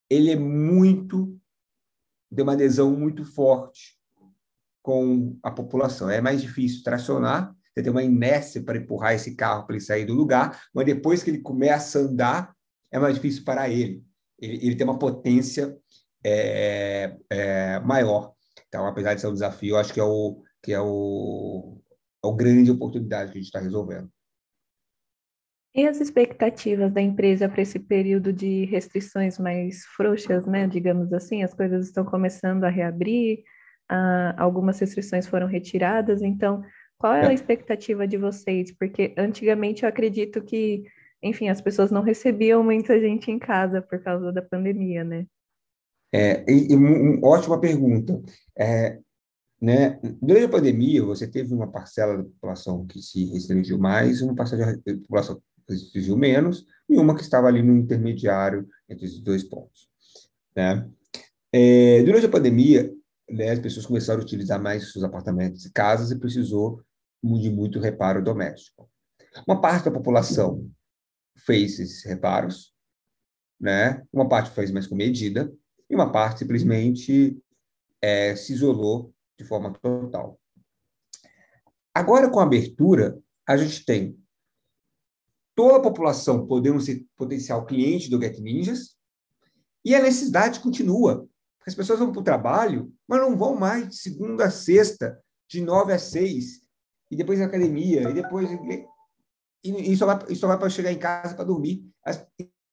ele 0.10 0.30
é 0.30 0.36
muito, 0.36 1.40
de 2.30 2.44
uma 2.44 2.54
adesão 2.54 2.96
muito 2.96 3.26
forte 3.26 3.98
com 4.84 5.40
a 5.42 5.50
população. 5.50 6.10
É 6.10 6.22
mais 6.22 6.42
difícil 6.42 6.84
tracionar, 6.84 7.55
você 7.76 7.84
tem 7.84 7.92
uma 7.92 8.04
inércia 8.04 8.64
para 8.64 8.78
empurrar 8.78 9.14
esse 9.14 9.36
carro 9.36 9.66
para 9.66 9.76
ele 9.76 9.84
sair 9.84 10.06
do 10.06 10.14
lugar, 10.14 10.64
mas 10.74 10.86
depois 10.86 11.22
que 11.22 11.30
ele 11.30 11.42
começa 11.42 12.00
a 12.00 12.02
andar, 12.04 12.56
é 12.90 12.98
mais 12.98 13.16
difícil 13.16 13.44
para 13.44 13.70
ele. 13.70 14.02
Ele, 14.40 14.66
ele 14.66 14.76
tem 14.76 14.88
uma 14.88 14.98
potência 14.98 15.78
é, 16.24 17.18
é, 17.30 17.80
maior. 17.82 18.34
Então, 18.70 18.88
apesar 18.88 19.14
de 19.14 19.20
ser 19.20 19.28
um 19.28 19.34
desafio, 19.34 19.76
acho 19.76 19.94
que 19.94 20.00
é 20.00 20.04
o 20.04 20.42
que 20.64 20.74
é 20.74 20.80
o, 20.80 21.80
é 22.24 22.28
o 22.28 22.34
grande 22.34 22.72
oportunidade 22.72 23.32
que 23.32 23.38
a 23.38 23.42
gente 23.42 23.50
está 23.50 23.60
resolvendo. 23.60 24.10
E 25.76 25.86
as 25.86 26.00
expectativas 26.00 26.92
da 26.92 27.02
empresa 27.02 27.50
para 27.50 27.62
esse 27.62 27.78
período 27.78 28.32
de 28.32 28.64
restrições 28.66 29.38
mais 29.38 29.86
frouxas, 29.86 30.48
né? 30.48 30.66
Digamos 30.66 31.12
assim, 31.14 31.44
as 31.44 31.54
coisas 31.54 31.86
estão 31.86 32.06
começando 32.06 32.64
a 32.64 32.70
reabrir, 32.70 33.44
ah, 33.90 34.34
algumas 34.38 34.80
restrições 34.80 35.28
foram 35.28 35.46
retiradas, 35.46 36.22
então 36.22 36.64
qual 36.98 37.14
é 37.14 37.28
a 37.28 37.32
é. 37.32 37.34
expectativa 37.34 38.08
de 38.08 38.18
vocês? 38.18 38.72
Porque 38.72 39.14
antigamente 39.18 39.84
eu 39.84 39.90
acredito 39.90 40.42
que, 40.42 40.84
enfim, 41.22 41.50
as 41.50 41.62
pessoas 41.62 41.92
não 41.92 42.02
recebiam 42.02 42.64
muita 42.64 43.00
gente 43.00 43.30
em 43.30 43.40
casa 43.40 43.82
por 43.82 44.00
causa 44.02 44.32
da 44.32 44.42
pandemia, 44.42 45.04
né? 45.04 45.26
É, 46.14 46.50
e, 46.50 46.72
e 46.72 46.76
uma 46.76 47.28
ótima 47.28 47.60
pergunta. 47.60 48.22
É, 48.58 49.00
né? 49.62 50.00
Durante 50.22 50.46
a 50.46 50.50
pandemia, 50.50 51.04
você 51.04 51.28
teve 51.28 51.54
uma 51.54 51.72
parcela 51.72 52.18
da 52.18 52.24
população 52.24 52.86
que 52.86 53.02
se 53.02 53.26
restringiu 53.26 53.78
mais, 53.78 54.22
uma 54.22 54.36
parcela 54.36 54.76
da 54.78 54.94
população 54.94 55.42
exigiu 55.70 56.16
menos, 56.16 56.66
e 56.88 56.98
uma 56.98 57.16
que 57.16 57.22
estava 57.22 57.48
ali 57.48 57.62
no 57.62 57.76
intermediário 57.76 58.68
entre 58.88 59.06
esses 59.06 59.20
dois 59.20 59.44
pontos. 59.44 59.90
Né? 60.56 60.88
É, 61.52 62.04
durante 62.04 62.28
a 62.28 62.30
pandemia, 62.30 62.94
né, 63.30 63.50
as 63.50 63.60
pessoas 63.60 63.86
começaram 63.86 64.20
a 64.20 64.24
utilizar 64.24 64.62
mais 64.62 64.92
seus 64.92 65.04
apartamentos 65.04 65.66
e 65.66 65.72
casas 65.72 66.12
e 66.12 66.20
precisou 66.20 66.82
de 67.34 67.50
muito 67.50 67.80
reparo 67.80 68.24
doméstico. 68.24 68.90
Uma 69.48 69.60
parte 69.60 69.86
da 69.86 69.92
população 69.92 70.70
fez 71.38 71.80
esses 71.80 72.04
reparos, 72.04 72.74
né? 73.60 74.06
uma 74.14 74.30
parte 74.30 74.52
fez 74.52 74.72
mais 74.72 74.88
com 74.88 74.96
medida, 74.96 75.52
e 75.90 75.96
uma 75.96 76.12
parte 76.12 76.40
simplesmente 76.40 77.38
é, 78.02 78.36
se 78.36 78.54
isolou 78.54 79.14
de 79.38 79.44
forma 79.44 79.74
total. 79.74 80.40
Agora, 81.94 82.30
com 82.30 82.40
a 82.40 82.44
abertura, 82.44 83.20
a 83.48 83.58
gente 83.58 83.86
tem 83.86 84.18
toda 85.56 85.78
a 85.78 85.82
população 85.82 86.46
podendo 86.46 86.82
ser 86.82 87.06
potencial 87.16 87.66
cliente 87.66 88.10
do 88.10 88.22
Get 88.22 88.40
Ninjas, 88.40 88.96
e 89.84 89.94
a 89.94 90.02
necessidade 90.02 90.60
continua. 90.60 91.28
As 91.66 91.76
pessoas 91.76 92.00
vão 92.00 92.12
para 92.12 92.22
o 92.22 92.24
trabalho, 92.24 92.94
mas 93.08 93.22
não 93.22 93.38
vão 93.38 93.56
mais 93.56 93.88
de 93.88 93.96
segunda 93.96 94.46
a 94.46 94.52
sexta, 94.52 95.20
de 95.48 95.62
nove 95.62 95.94
a 95.94 96.00
seis, 96.00 96.65
e 97.16 97.18
depois 97.18 97.40
academia, 97.40 98.10
e 98.10 98.14
depois. 98.14 98.50
E, 99.64 99.94
e 99.94 99.96
só 99.96 100.06
vai, 100.06 100.18
vai 100.48 100.60
para 100.60 100.70
chegar 100.70 100.92
em 100.92 101.00
casa 101.00 101.34
para 101.34 101.46
dormir. 101.46 101.90
As, 102.04 102.28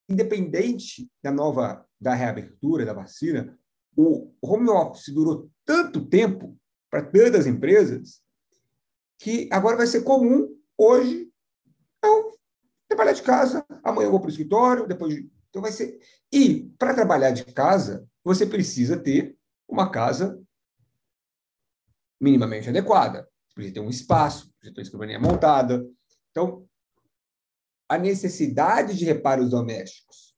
independente 0.09 1.09
da 1.23 1.31
nova 1.31 1.87
da 1.99 2.13
reabertura 2.13 2.85
da 2.85 2.93
vacina, 2.93 3.57
o 3.97 4.33
home 4.43 4.69
office 4.69 5.15
durou 5.15 5.49
tanto 5.65 6.05
tempo 6.05 6.59
para 6.91 7.05
tantas 7.05 7.47
empresas 7.47 8.21
que 9.19 9.49
agora 9.53 9.77
vai 9.77 9.87
ser 9.87 10.03
comum 10.03 10.49
hoje 10.77 11.31
eu 12.05 12.37
trabalhar 12.89 13.13
de 13.13 13.23
casa, 13.23 13.65
amanhã 13.85 14.09
eu 14.09 14.11
vou 14.11 14.19
para 14.19 14.27
o 14.27 14.31
escritório, 14.31 14.89
depois. 14.89 15.15
Então 15.49 15.63
vai 15.63 15.71
ser. 15.71 16.01
E 16.33 16.69
para 16.77 16.95
trabalhar 16.95 17.31
de 17.31 17.45
casa, 17.45 18.05
você 18.25 18.45
precisa 18.45 18.97
ter 18.99 19.39
uma 19.69 19.89
casa 19.89 20.43
minimamente 22.21 22.69
adequada. 22.69 23.32
Precisa 23.55 23.75
ter 23.75 23.81
um 23.81 23.91
espaço, 23.91 24.51
precisa 24.53 24.75
ter 24.75 24.81
uma 24.81 24.83
escrivaninha 24.83 25.21
montada. 25.21 25.87
Então, 26.31 26.67
a 27.89 27.99
necessidade 27.99 28.97
de 28.97 29.05
reparos 29.05 29.51
domésticos 29.51 30.33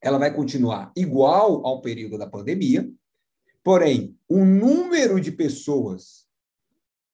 ela 0.00 0.18
vai 0.18 0.32
continuar 0.32 0.92
igual 0.96 1.66
ao 1.66 1.80
período 1.80 2.16
da 2.16 2.28
pandemia, 2.28 2.88
porém, 3.64 4.16
o 4.28 4.44
número 4.44 5.20
de 5.20 5.32
pessoas 5.32 6.28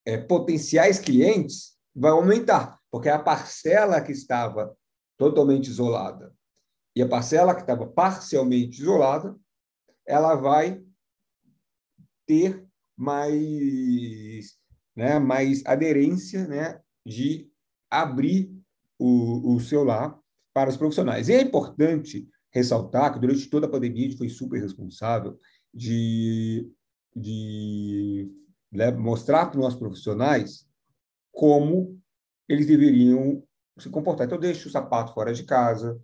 é, 0.05 0.19
potenciais 0.19 0.99
clientes 0.99 1.79
vai 1.95 2.11
aumentar 2.11 2.79
porque 2.95 3.09
a 3.09 3.19
parcela 3.19 4.01
que 4.01 4.13
estava 4.13 4.77
totalmente 5.17 5.69
isolada 5.69 6.33
e 6.95 7.03
a 7.03 7.09
parcela 7.09 7.53
que 7.53 7.63
estava 7.63 7.89
parcialmente 7.89 8.81
isolada, 8.81 9.37
ela 10.07 10.37
vai 10.37 10.81
ter 12.25 12.65
mais, 12.97 14.57
né, 14.95 15.19
mais 15.19 15.65
aderência 15.67 16.47
né, 16.47 16.81
de 17.05 17.51
abrir 17.91 18.51
o, 18.99 19.55
o 19.55 19.61
seu 19.61 19.85
lar 19.85 20.19
para 20.53 20.71
os 20.71 20.77
profissionais. 20.77 21.29
E 21.29 21.33
é 21.33 21.41
importante 21.41 22.29
ressaltar 22.51 23.13
que 23.13 23.19
durante 23.19 23.49
toda 23.51 23.67
a 23.67 23.71
pandemia 23.71 24.07
a 24.07 24.09
gente 24.09 24.19
foi 24.19 24.29
super 24.29 24.61
responsável 24.61 25.39
de, 25.73 26.71
de 27.15 28.31
né, 28.71 28.93
mostrar 28.93 29.47
para 29.47 29.59
os 29.59 29.65
nossos 29.65 29.79
profissionais 29.79 30.67
como 31.33 31.99
eles 32.49 32.67
deveriam 32.67 33.43
se 33.79 33.91
comportar. 33.91 34.27
Então, 34.27 34.39
deixa 34.39 34.69
o 34.69 34.71
sapato 34.71 35.13
fora 35.13 35.35
de 35.35 35.43
casa, 35.43 36.01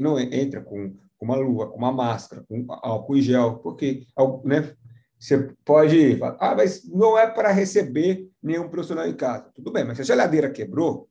não 0.00 0.18
entra 0.18 0.60
com 0.62 0.96
uma 1.20 1.34
luva, 1.34 1.68
com 1.68 1.76
uma 1.76 1.92
máscara, 1.92 2.44
com 2.48 2.64
álcool 2.68 3.16
em 3.16 3.22
gel, 3.22 3.58
porque 3.58 4.06
né, 4.44 4.76
você 5.18 5.52
pode 5.64 6.16
falar, 6.16 6.36
ah, 6.40 6.54
mas 6.54 6.84
não 6.84 7.18
é 7.18 7.28
para 7.28 7.50
receber 7.50 8.30
nenhum 8.42 8.68
profissional 8.68 9.06
em 9.06 9.16
casa. 9.16 9.50
Tudo 9.54 9.72
bem, 9.72 9.84
mas 9.84 9.96
se 9.96 10.02
a 10.02 10.06
geladeira 10.06 10.50
quebrou, 10.50 11.10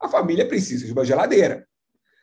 a 0.00 0.08
família 0.08 0.46
precisa 0.46 0.84
de 0.84 0.92
uma 0.92 1.04
geladeira. 1.04 1.66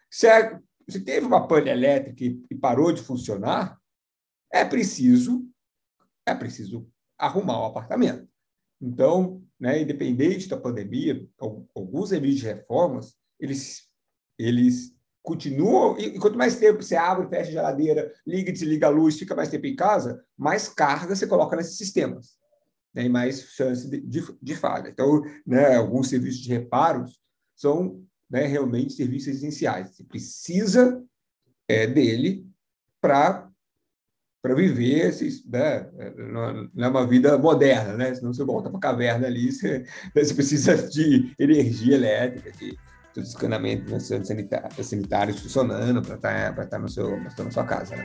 Se, 0.09 0.27
é, 0.27 0.59
se 0.87 0.99
teve 1.03 1.25
uma 1.25 1.47
pane 1.47 1.69
elétrica 1.69 2.23
e, 2.23 2.45
e 2.51 2.55
parou 2.55 2.91
de 2.91 3.01
funcionar, 3.01 3.79
é 4.51 4.63
preciso 4.63 5.51
é 6.25 6.35
preciso 6.35 6.87
arrumar 7.17 7.59
o 7.61 7.65
apartamento. 7.65 8.27
Então, 8.79 9.43
né, 9.59 9.81
independente 9.81 10.47
da 10.47 10.57
pandemia, 10.57 11.27
alguns 11.75 12.09
serviços 12.09 12.41
de 12.41 12.47
reformas, 12.47 13.15
eles, 13.39 13.87
eles 14.37 14.95
continuam, 15.21 15.97
e 15.99 16.17
quanto 16.19 16.37
mais 16.37 16.55
tempo 16.55 16.81
você 16.81 16.95
abre, 16.95 17.27
fecha 17.27 17.49
a 17.49 17.53
geladeira, 17.53 18.11
liga 18.25 18.49
e 18.49 18.53
desliga 18.53 18.87
a 18.87 18.89
luz, 18.89 19.17
fica 19.17 19.35
mais 19.35 19.49
tempo 19.49 19.67
em 19.67 19.75
casa, 19.75 20.23
mais 20.37 20.67
carga 20.67 21.15
você 21.15 21.27
coloca 21.27 21.55
nesses 21.55 21.77
sistemas, 21.77 22.37
né, 22.93 23.03
e 23.03 23.09
mais 23.09 23.41
chance 23.41 23.89
de, 23.89 24.01
de, 24.01 24.23
de 24.41 24.55
falha. 24.55 24.89
Então, 24.89 25.21
né, 25.45 25.75
alguns 25.75 26.09
serviços 26.09 26.41
de 26.41 26.49
reparos 26.49 27.19
são 27.55 28.03
né, 28.29 28.45
realmente 28.45 28.93
serviços 28.93 29.35
essenciais. 29.35 29.95
Você 29.95 30.03
precisa 30.03 31.03
é, 31.67 31.85
dele 31.85 32.47
para 32.99 33.47
para 34.43 34.55
viver 34.55 35.07
esses, 35.07 35.45
né, 35.45 35.87
é 36.75 36.87
uma 36.87 37.05
vida 37.05 37.37
moderna, 37.37 37.95
né? 37.95 38.15
Senão 38.15 38.33
você 38.33 38.43
volta 38.43 38.71
para 38.71 38.79
a 38.79 38.81
caverna 38.81 39.27
ali, 39.27 39.51
você, 39.51 39.85
você, 40.15 40.33
precisa 40.33 40.75
de 40.89 41.31
energia 41.37 41.93
elétrica, 41.93 42.51
de, 42.51 42.75
de 43.13 43.21
escanamento 43.21 43.91
né, 43.91 43.99
sanitário, 43.99 44.83
sanitário 44.83 45.33
funcionando 45.33 46.01
para 46.01 46.15
estar, 46.15 46.55
tá, 46.55 46.63
estar, 46.63 46.79
no 46.79 46.89
seu, 46.89 47.17
estar 47.27 47.43
na 47.43 47.51
sua 47.51 47.63
casa, 47.63 47.95
né? 47.95 48.03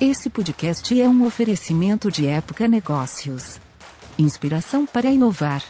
Esse 0.00 0.28
podcast 0.28 1.00
é 1.00 1.08
um 1.08 1.24
oferecimento 1.24 2.10
de 2.10 2.26
Época 2.26 2.66
Negócios. 2.66 3.60
Inspiração 4.18 4.84
para 4.84 5.10
inovar. 5.10 5.62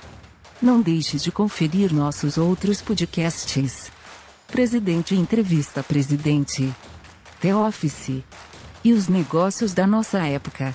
Não 0.61 0.81
deixe 0.81 1.19
de 1.19 1.31
conferir 1.31 1.93
nossos 1.93 2.39
outros 2.39 2.81
podcasts. 2.81 3.91
Presidente 4.47 5.15
Entrevista 5.15 5.83
Presidente. 5.83 6.73
The 7.41 7.55
Office. 7.55 8.25
e 8.85 8.93
os 8.93 9.07
negócios 9.07 9.75
da 9.75 9.87
nossa 9.87 10.27
época. 10.27 10.75